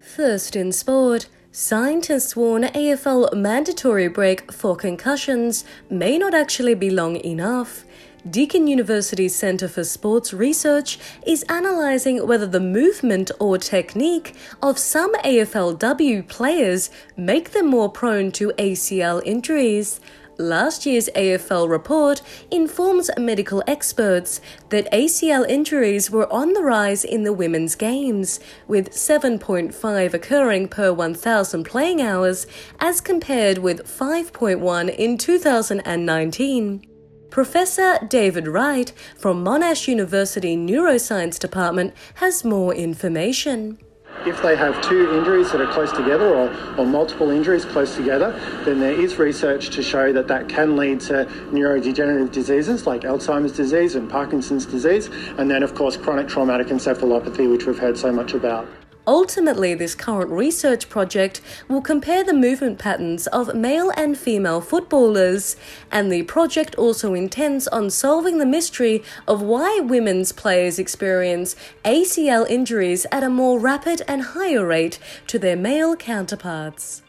First 0.00 0.54
in 0.54 0.70
sport, 0.70 1.28
Scientists 1.56 2.34
warn 2.34 2.64
AFL 2.64 3.32
mandatory 3.32 4.08
break 4.08 4.50
for 4.50 4.74
concussions 4.74 5.64
may 5.88 6.18
not 6.18 6.34
actually 6.34 6.74
be 6.74 6.90
long 6.90 7.14
enough. 7.24 7.84
Deakin 8.28 8.66
University's 8.66 9.36
Centre 9.36 9.68
for 9.68 9.84
Sports 9.84 10.32
Research 10.32 10.98
is 11.24 11.44
analysing 11.48 12.26
whether 12.26 12.48
the 12.48 12.58
movement 12.58 13.30
or 13.38 13.56
technique 13.56 14.34
of 14.62 14.80
some 14.80 15.14
AFLW 15.20 16.26
players 16.26 16.90
make 17.16 17.52
them 17.52 17.68
more 17.68 17.88
prone 17.88 18.32
to 18.32 18.50
ACL 18.58 19.22
injuries. 19.24 20.00
Last 20.38 20.84
year's 20.84 21.08
AFL 21.14 21.68
report 21.68 22.20
informs 22.50 23.08
medical 23.16 23.62
experts 23.68 24.40
that 24.70 24.90
ACL 24.90 25.48
injuries 25.48 26.10
were 26.10 26.30
on 26.32 26.54
the 26.54 26.62
rise 26.62 27.04
in 27.04 27.22
the 27.22 27.32
women's 27.32 27.76
games, 27.76 28.40
with 28.66 28.90
7.5 28.90 30.12
occurring 30.12 30.68
per 30.68 30.92
1,000 30.92 31.62
playing 31.62 32.02
hours 32.02 32.48
as 32.80 33.00
compared 33.00 33.58
with 33.58 33.86
5.1 33.86 34.96
in 34.96 35.18
2019. 35.18 36.86
Professor 37.30 37.98
David 38.08 38.48
Wright 38.48 38.92
from 39.16 39.44
Monash 39.44 39.86
University 39.86 40.56
Neuroscience 40.56 41.38
Department 41.38 41.94
has 42.14 42.44
more 42.44 42.74
information. 42.74 43.78
If 44.26 44.40
they 44.42 44.56
have 44.56 44.80
two 44.82 45.12
injuries 45.12 45.52
that 45.52 45.60
are 45.60 45.72
close 45.72 45.92
together 45.92 46.34
or, 46.34 46.48
or 46.78 46.86
multiple 46.86 47.30
injuries 47.30 47.64
close 47.64 47.94
together, 47.94 48.32
then 48.64 48.80
there 48.80 48.92
is 48.92 49.18
research 49.18 49.68
to 49.70 49.82
show 49.82 50.12
that 50.12 50.28
that 50.28 50.48
can 50.48 50.76
lead 50.76 51.00
to 51.02 51.26
neurodegenerative 51.52 52.32
diseases 52.32 52.86
like 52.86 53.02
Alzheimer's 53.02 53.52
disease 53.52 53.96
and 53.96 54.10
Parkinson's 54.10 54.64
disease, 54.64 55.08
and 55.38 55.50
then, 55.50 55.62
of 55.62 55.74
course, 55.74 55.96
chronic 55.98 56.28
traumatic 56.28 56.68
encephalopathy, 56.68 57.50
which 57.50 57.66
we've 57.66 57.78
heard 57.78 57.98
so 57.98 58.10
much 58.10 58.32
about. 58.32 58.66
Ultimately, 59.06 59.74
this 59.74 59.94
current 59.94 60.30
research 60.30 60.88
project 60.88 61.42
will 61.68 61.82
compare 61.82 62.24
the 62.24 62.32
movement 62.32 62.78
patterns 62.78 63.26
of 63.26 63.54
male 63.54 63.92
and 63.98 64.16
female 64.16 64.62
footballers, 64.62 65.56
and 65.92 66.10
the 66.10 66.22
project 66.22 66.74
also 66.76 67.12
intends 67.12 67.68
on 67.68 67.90
solving 67.90 68.38
the 68.38 68.46
mystery 68.46 69.02
of 69.28 69.42
why 69.42 69.78
women's 69.80 70.32
players 70.32 70.78
experience 70.78 71.54
ACL 71.84 72.48
injuries 72.48 73.06
at 73.12 73.22
a 73.22 73.28
more 73.28 73.60
rapid 73.60 74.00
and 74.08 74.22
higher 74.22 74.66
rate 74.66 74.98
to 75.26 75.38
their 75.38 75.56
male 75.56 75.96
counterparts. 75.96 77.02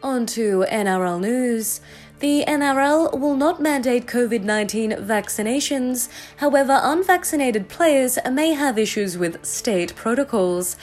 On 0.00 0.26
to 0.26 0.64
NRL 0.70 1.18
news. 1.18 1.80
The 2.24 2.42
NRL 2.48 3.20
will 3.20 3.36
not 3.36 3.60
mandate 3.60 4.06
COVID 4.06 4.44
19 4.44 4.92
vaccinations. 4.92 6.08
However, 6.38 6.80
unvaccinated 6.82 7.68
players 7.68 8.18
may 8.32 8.54
have 8.54 8.78
issues 8.78 9.18
with 9.18 9.44
state 9.44 9.94
protocols. 9.94 10.74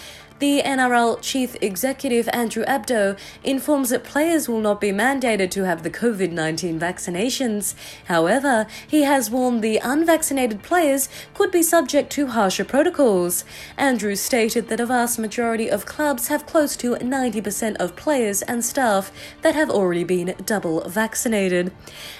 The 0.41 0.63
NRL 0.63 1.19
Chief 1.21 1.55
Executive 1.61 2.27
Andrew 2.33 2.65
Abdo 2.65 3.15
informs 3.43 3.91
that 3.91 4.03
players 4.03 4.49
will 4.49 4.59
not 4.59 4.81
be 4.81 4.89
mandated 4.89 5.51
to 5.51 5.65
have 5.65 5.83
the 5.83 5.91
COVID 5.91 6.31
19 6.31 6.79
vaccinations. 6.79 7.75
However, 8.05 8.65
he 8.87 9.03
has 9.03 9.29
warned 9.29 9.61
the 9.61 9.77
unvaccinated 9.77 10.63
players 10.63 11.09
could 11.35 11.51
be 11.51 11.61
subject 11.61 12.11
to 12.13 12.25
harsher 12.25 12.65
protocols. 12.65 13.45
Andrew 13.77 14.15
stated 14.15 14.67
that 14.69 14.79
a 14.79 14.87
vast 14.87 15.19
majority 15.19 15.69
of 15.69 15.85
clubs 15.85 16.29
have 16.29 16.47
close 16.47 16.75
to 16.77 16.95
90% 16.95 17.75
of 17.75 17.95
players 17.95 18.41
and 18.41 18.65
staff 18.65 19.11
that 19.43 19.53
have 19.53 19.69
already 19.69 20.03
been 20.03 20.33
double 20.43 20.89
vaccinated. 20.89 21.71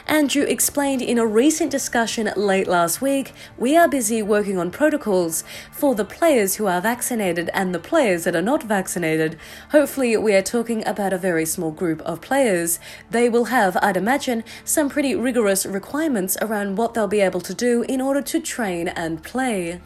Andrew 0.05 0.43
explained 0.43 1.01
in 1.01 1.17
a 1.17 1.25
recent 1.25 1.71
discussion 1.71 2.31
late 2.36 2.67
last 2.67 3.01
week 3.01 3.34
we 3.57 3.75
are 3.75 3.88
busy 3.88 4.21
working 4.21 4.60
on 4.60 4.69
protocols 4.69 5.43
for 5.71 5.95
the 5.95 6.05
players 6.05 6.57
who 6.57 6.67
are 6.67 6.81
vaccinated 6.81 7.49
and 7.55 7.73
the 7.73 7.79
players 8.12 8.26
that 8.26 8.36
are 8.36 8.41
not 8.41 8.63
vaccinated. 8.63 9.38
Hopefully, 9.69 10.17
we 10.17 10.34
are 10.34 10.41
talking 10.41 10.86
about 10.86 11.13
a 11.13 11.17
very 11.17 11.45
small 11.45 11.71
group 11.71 12.02
of 12.02 12.19
players. 12.19 12.78
They 13.10 13.30
will 13.30 13.45
have, 13.45 13.78
I'd 13.82 13.95
imagine, 13.95 14.43
some 14.65 14.89
pretty 14.89 15.15
rigorous 15.15 15.65
requirements 15.65 16.36
around 16.41 16.76
what 16.76 16.93
they'll 16.93 17.08
be 17.08 17.21
able 17.21 17.39
to 17.39 17.54
do 17.54 17.84
in 17.84 18.02
order 18.02 18.21
to 18.21 18.41
train 18.41 18.89
and 18.89 19.24
play. 19.24 19.80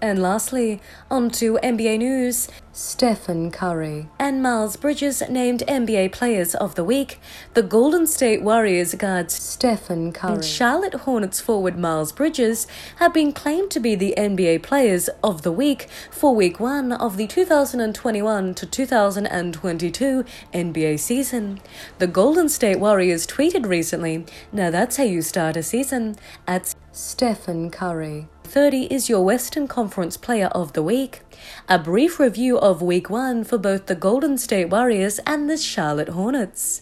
And 0.00 0.22
lastly, 0.22 0.80
on 1.10 1.30
to 1.30 1.58
NBA 1.62 1.98
news. 1.98 2.48
Stephen 2.78 3.50
Curry 3.50 4.08
and 4.20 4.40
Miles 4.40 4.76
Bridges 4.76 5.20
named 5.28 5.64
NBA 5.66 6.12
Players 6.12 6.54
of 6.54 6.76
the 6.76 6.84
Week. 6.84 7.18
The 7.54 7.62
Golden 7.64 8.06
State 8.06 8.40
Warriors 8.40 8.94
guards 8.94 9.34
Stephen 9.34 10.12
Curry 10.12 10.34
and 10.34 10.44
Charlotte 10.44 10.94
Hornets 10.94 11.40
forward 11.40 11.76
Miles 11.76 12.12
Bridges 12.12 12.68
have 12.96 13.12
been 13.12 13.32
claimed 13.32 13.72
to 13.72 13.80
be 13.80 13.96
the 13.96 14.14
NBA 14.16 14.62
Players 14.62 15.08
of 15.24 15.42
the 15.42 15.50
Week 15.50 15.88
for 16.12 16.32
Week 16.36 16.60
1 16.60 16.92
of 16.92 17.16
the 17.16 17.26
2021 17.26 18.54
to 18.54 18.66
2022 18.66 20.24
NBA 20.54 21.00
season. 21.00 21.60
The 21.98 22.06
Golden 22.06 22.48
State 22.48 22.78
Warriors 22.78 23.26
tweeted 23.26 23.66
recently, 23.66 24.24
Now 24.52 24.70
that's 24.70 24.98
how 24.98 25.04
you 25.04 25.22
start 25.22 25.56
a 25.56 25.64
season, 25.64 26.14
at 26.46 26.76
Stephen 26.92 27.70
Curry. 27.70 28.28
30 28.48 28.84
is 28.84 29.10
your 29.10 29.22
Western 29.22 29.68
Conference 29.68 30.16
Player 30.16 30.46
of 30.46 30.72
the 30.72 30.82
Week. 30.82 31.20
A 31.68 31.78
brief 31.78 32.18
review 32.18 32.58
of 32.58 32.80
Week 32.80 33.10
1 33.10 33.44
for 33.44 33.58
both 33.58 33.84
the 33.86 33.94
Golden 33.94 34.38
State 34.38 34.70
Warriors 34.70 35.20
and 35.26 35.50
the 35.50 35.58
Charlotte 35.58 36.08
Hornets. 36.08 36.80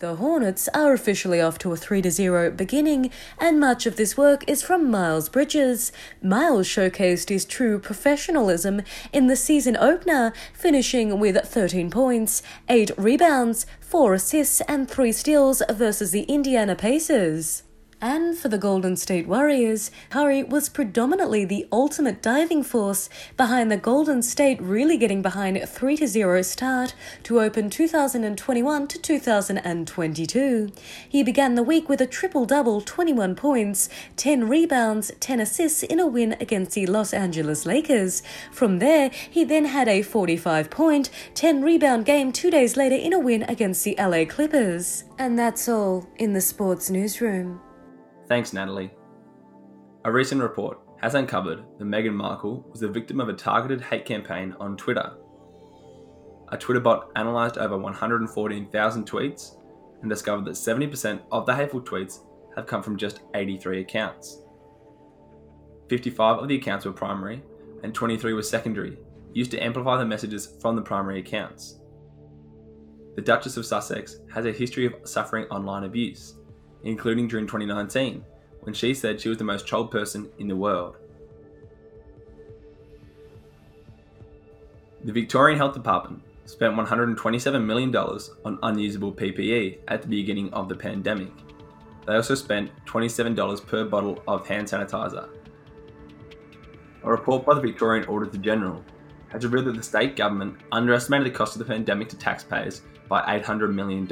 The 0.00 0.16
Hornets 0.16 0.68
are 0.74 0.92
officially 0.92 1.40
off 1.40 1.56
to 1.58 1.72
a 1.72 1.76
3 1.76 2.02
0 2.10 2.50
beginning, 2.50 3.12
and 3.38 3.60
much 3.60 3.86
of 3.86 3.94
this 3.94 4.16
work 4.16 4.42
is 4.48 4.60
from 4.60 4.90
Miles 4.90 5.28
Bridges. 5.28 5.92
Miles 6.20 6.66
showcased 6.66 7.28
his 7.28 7.44
true 7.44 7.78
professionalism 7.78 8.82
in 9.12 9.28
the 9.28 9.36
season 9.36 9.76
opener, 9.76 10.32
finishing 10.52 11.20
with 11.20 11.36
13 11.36 11.90
points, 11.90 12.42
8 12.68 12.90
rebounds, 12.98 13.66
4 13.80 14.14
assists, 14.14 14.60
and 14.62 14.90
3 14.90 15.12
steals 15.12 15.62
versus 15.70 16.10
the 16.10 16.22
Indiana 16.22 16.74
Pacers. 16.74 17.62
And 18.04 18.36
for 18.36 18.48
the 18.48 18.58
Golden 18.58 18.96
State 18.96 19.28
Warriors, 19.28 19.92
Curry 20.10 20.42
was 20.42 20.68
predominantly 20.68 21.44
the 21.44 21.68
ultimate 21.70 22.20
diving 22.20 22.64
force 22.64 23.08
behind 23.36 23.70
the 23.70 23.76
Golden 23.76 24.22
State 24.22 24.60
really 24.60 24.96
getting 24.96 25.22
behind 25.22 25.56
a 25.56 25.68
3 25.68 25.94
0 25.94 26.42
start 26.42 26.96
to 27.22 27.40
open 27.40 27.70
2021 27.70 28.88
to 28.88 28.98
2022. 28.98 30.72
He 31.08 31.22
began 31.22 31.54
the 31.54 31.62
week 31.62 31.88
with 31.88 32.00
a 32.00 32.06
triple 32.08 32.44
double 32.44 32.80
21 32.80 33.36
points, 33.36 33.88
10 34.16 34.48
rebounds, 34.48 35.12
10 35.20 35.38
assists 35.38 35.84
in 35.84 36.00
a 36.00 36.06
win 36.08 36.34
against 36.40 36.72
the 36.72 36.86
Los 36.86 37.14
Angeles 37.14 37.64
Lakers. 37.66 38.24
From 38.50 38.80
there, 38.80 39.12
he 39.30 39.44
then 39.44 39.66
had 39.66 39.86
a 39.86 40.02
45 40.02 40.70
point, 40.70 41.08
10 41.34 41.62
rebound 41.62 42.04
game 42.04 42.32
two 42.32 42.50
days 42.50 42.76
later 42.76 42.96
in 42.96 43.12
a 43.12 43.20
win 43.20 43.44
against 43.44 43.84
the 43.84 43.94
LA 43.96 44.24
Clippers. 44.24 45.04
And 45.20 45.38
that's 45.38 45.68
all 45.68 46.08
in 46.16 46.32
the 46.32 46.40
sports 46.40 46.90
newsroom. 46.90 47.60
Thanks, 48.32 48.54
Natalie. 48.54 48.90
A 50.06 50.10
recent 50.10 50.40
report 50.40 50.78
has 51.02 51.14
uncovered 51.14 51.64
that 51.76 51.84
Meghan 51.84 52.14
Markle 52.14 52.64
was 52.70 52.80
the 52.80 52.88
victim 52.88 53.20
of 53.20 53.28
a 53.28 53.34
targeted 53.34 53.82
hate 53.82 54.06
campaign 54.06 54.56
on 54.58 54.74
Twitter. 54.78 55.12
A 56.48 56.56
Twitter 56.56 56.80
bot 56.80 57.10
analysed 57.14 57.58
over 57.58 57.76
114,000 57.76 59.06
tweets 59.06 59.56
and 60.00 60.08
discovered 60.08 60.46
that 60.46 60.52
70% 60.52 61.20
of 61.30 61.44
the 61.44 61.54
hateful 61.54 61.82
tweets 61.82 62.20
have 62.56 62.64
come 62.64 62.82
from 62.82 62.96
just 62.96 63.20
83 63.34 63.82
accounts. 63.82 64.38
55 65.90 66.38
of 66.38 66.48
the 66.48 66.56
accounts 66.56 66.86
were 66.86 66.92
primary 66.92 67.42
and 67.82 67.94
23 67.94 68.32
were 68.32 68.42
secondary, 68.42 68.96
used 69.34 69.50
to 69.50 69.62
amplify 69.62 69.98
the 69.98 70.06
messages 70.06 70.56
from 70.62 70.74
the 70.74 70.80
primary 70.80 71.18
accounts. 71.18 71.80
The 73.14 73.20
Duchess 73.20 73.58
of 73.58 73.66
Sussex 73.66 74.20
has 74.32 74.46
a 74.46 74.52
history 74.52 74.86
of 74.86 74.94
suffering 75.04 75.44
online 75.50 75.84
abuse 75.84 76.36
including 76.84 77.28
during 77.28 77.46
2019, 77.46 78.24
when 78.60 78.74
she 78.74 78.94
said 78.94 79.20
she 79.20 79.28
was 79.28 79.38
the 79.38 79.44
most 79.44 79.66
trolled 79.66 79.90
person 79.90 80.28
in 80.38 80.48
the 80.48 80.56
world. 80.56 80.96
The 85.04 85.12
Victorian 85.12 85.58
Health 85.58 85.74
Department 85.74 86.22
spent 86.44 86.76
$127 86.76 87.64
million 87.64 87.94
on 87.96 88.58
unusable 88.62 89.12
PPE 89.12 89.78
at 89.88 90.02
the 90.02 90.08
beginning 90.08 90.52
of 90.52 90.68
the 90.68 90.76
pandemic. 90.76 91.32
They 92.06 92.14
also 92.14 92.34
spent 92.34 92.70
$27 92.86 93.66
per 93.66 93.84
bottle 93.84 94.22
of 94.26 94.46
hand 94.46 94.68
sanitizer. 94.68 95.28
A 97.04 97.10
report 97.10 97.44
by 97.44 97.54
the 97.54 97.60
Victorian 97.60 98.06
Auditor 98.06 98.38
General 98.38 98.84
has 99.28 99.44
revealed 99.44 99.66
that 99.66 99.76
the 99.76 99.82
state 99.82 100.14
government 100.14 100.56
underestimated 100.70 101.26
the 101.26 101.36
cost 101.36 101.56
of 101.56 101.58
the 101.58 101.64
pandemic 101.64 102.08
to 102.10 102.16
taxpayers 102.16 102.82
by 103.08 103.22
$800 103.40 103.74
million. 103.74 104.06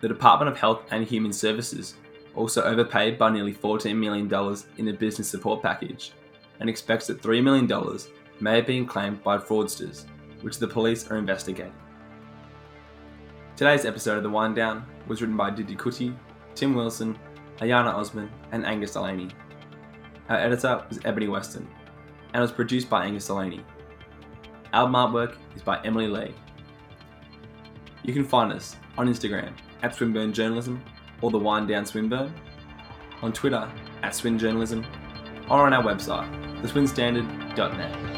The 0.00 0.08
Department 0.08 0.50
of 0.50 0.58
Health 0.58 0.82
and 0.90 1.06
Human 1.06 1.32
Services 1.32 1.94
also 2.34 2.62
overpaid 2.62 3.18
by 3.18 3.30
nearly 3.30 3.54
$14 3.54 3.96
million 3.96 4.30
in 4.76 4.84
the 4.84 4.92
business 4.92 5.28
support 5.28 5.62
package 5.62 6.12
and 6.60 6.68
expects 6.68 7.06
that 7.06 7.22
$3 7.22 7.42
million 7.42 7.70
may 8.40 8.56
have 8.56 8.66
been 8.66 8.84
claimed 8.86 9.22
by 9.22 9.38
fraudsters, 9.38 10.04
which 10.42 10.58
the 10.58 10.68
police 10.68 11.10
are 11.10 11.16
investigating. 11.16 11.72
Today's 13.56 13.86
episode 13.86 14.18
of 14.18 14.22
The 14.22 14.28
Wind 14.28 14.54
Down 14.54 14.84
was 15.06 15.22
written 15.22 15.36
by 15.36 15.48
Didi 15.48 15.74
Kuti, 15.74 16.14
Tim 16.54 16.74
Wilson, 16.74 17.18
Ayana 17.60 17.94
Osman, 17.94 18.30
and 18.52 18.66
Angus 18.66 18.92
Delaney. 18.92 19.30
Our 20.28 20.36
editor 20.36 20.84
was 20.90 21.00
Ebony 21.06 21.28
Weston, 21.28 21.66
and 22.34 22.42
was 22.42 22.52
produced 22.52 22.90
by 22.90 23.06
Angus 23.06 23.28
Delaney. 23.28 23.64
Album 24.74 24.94
artwork 24.94 25.36
is 25.54 25.62
by 25.62 25.80
Emily 25.84 26.06
Lee. 26.06 26.34
You 28.02 28.12
can 28.12 28.24
find 28.24 28.52
us 28.52 28.76
on 28.98 29.08
Instagram 29.08 29.52
at 29.82 29.94
Swinburne 29.94 30.32
Journalism 30.32 30.82
or 31.22 31.30
the 31.30 31.38
Wind 31.38 31.68
Down 31.68 31.86
Swinburne, 31.86 32.32
on 33.22 33.32
Twitter 33.32 33.70
at 34.02 34.14
Swin 34.14 34.38
Journalism, 34.38 34.84
or 35.50 35.66
on 35.66 35.72
our 35.72 35.82
website, 35.82 36.28
theswinstandard.net. 36.62 38.15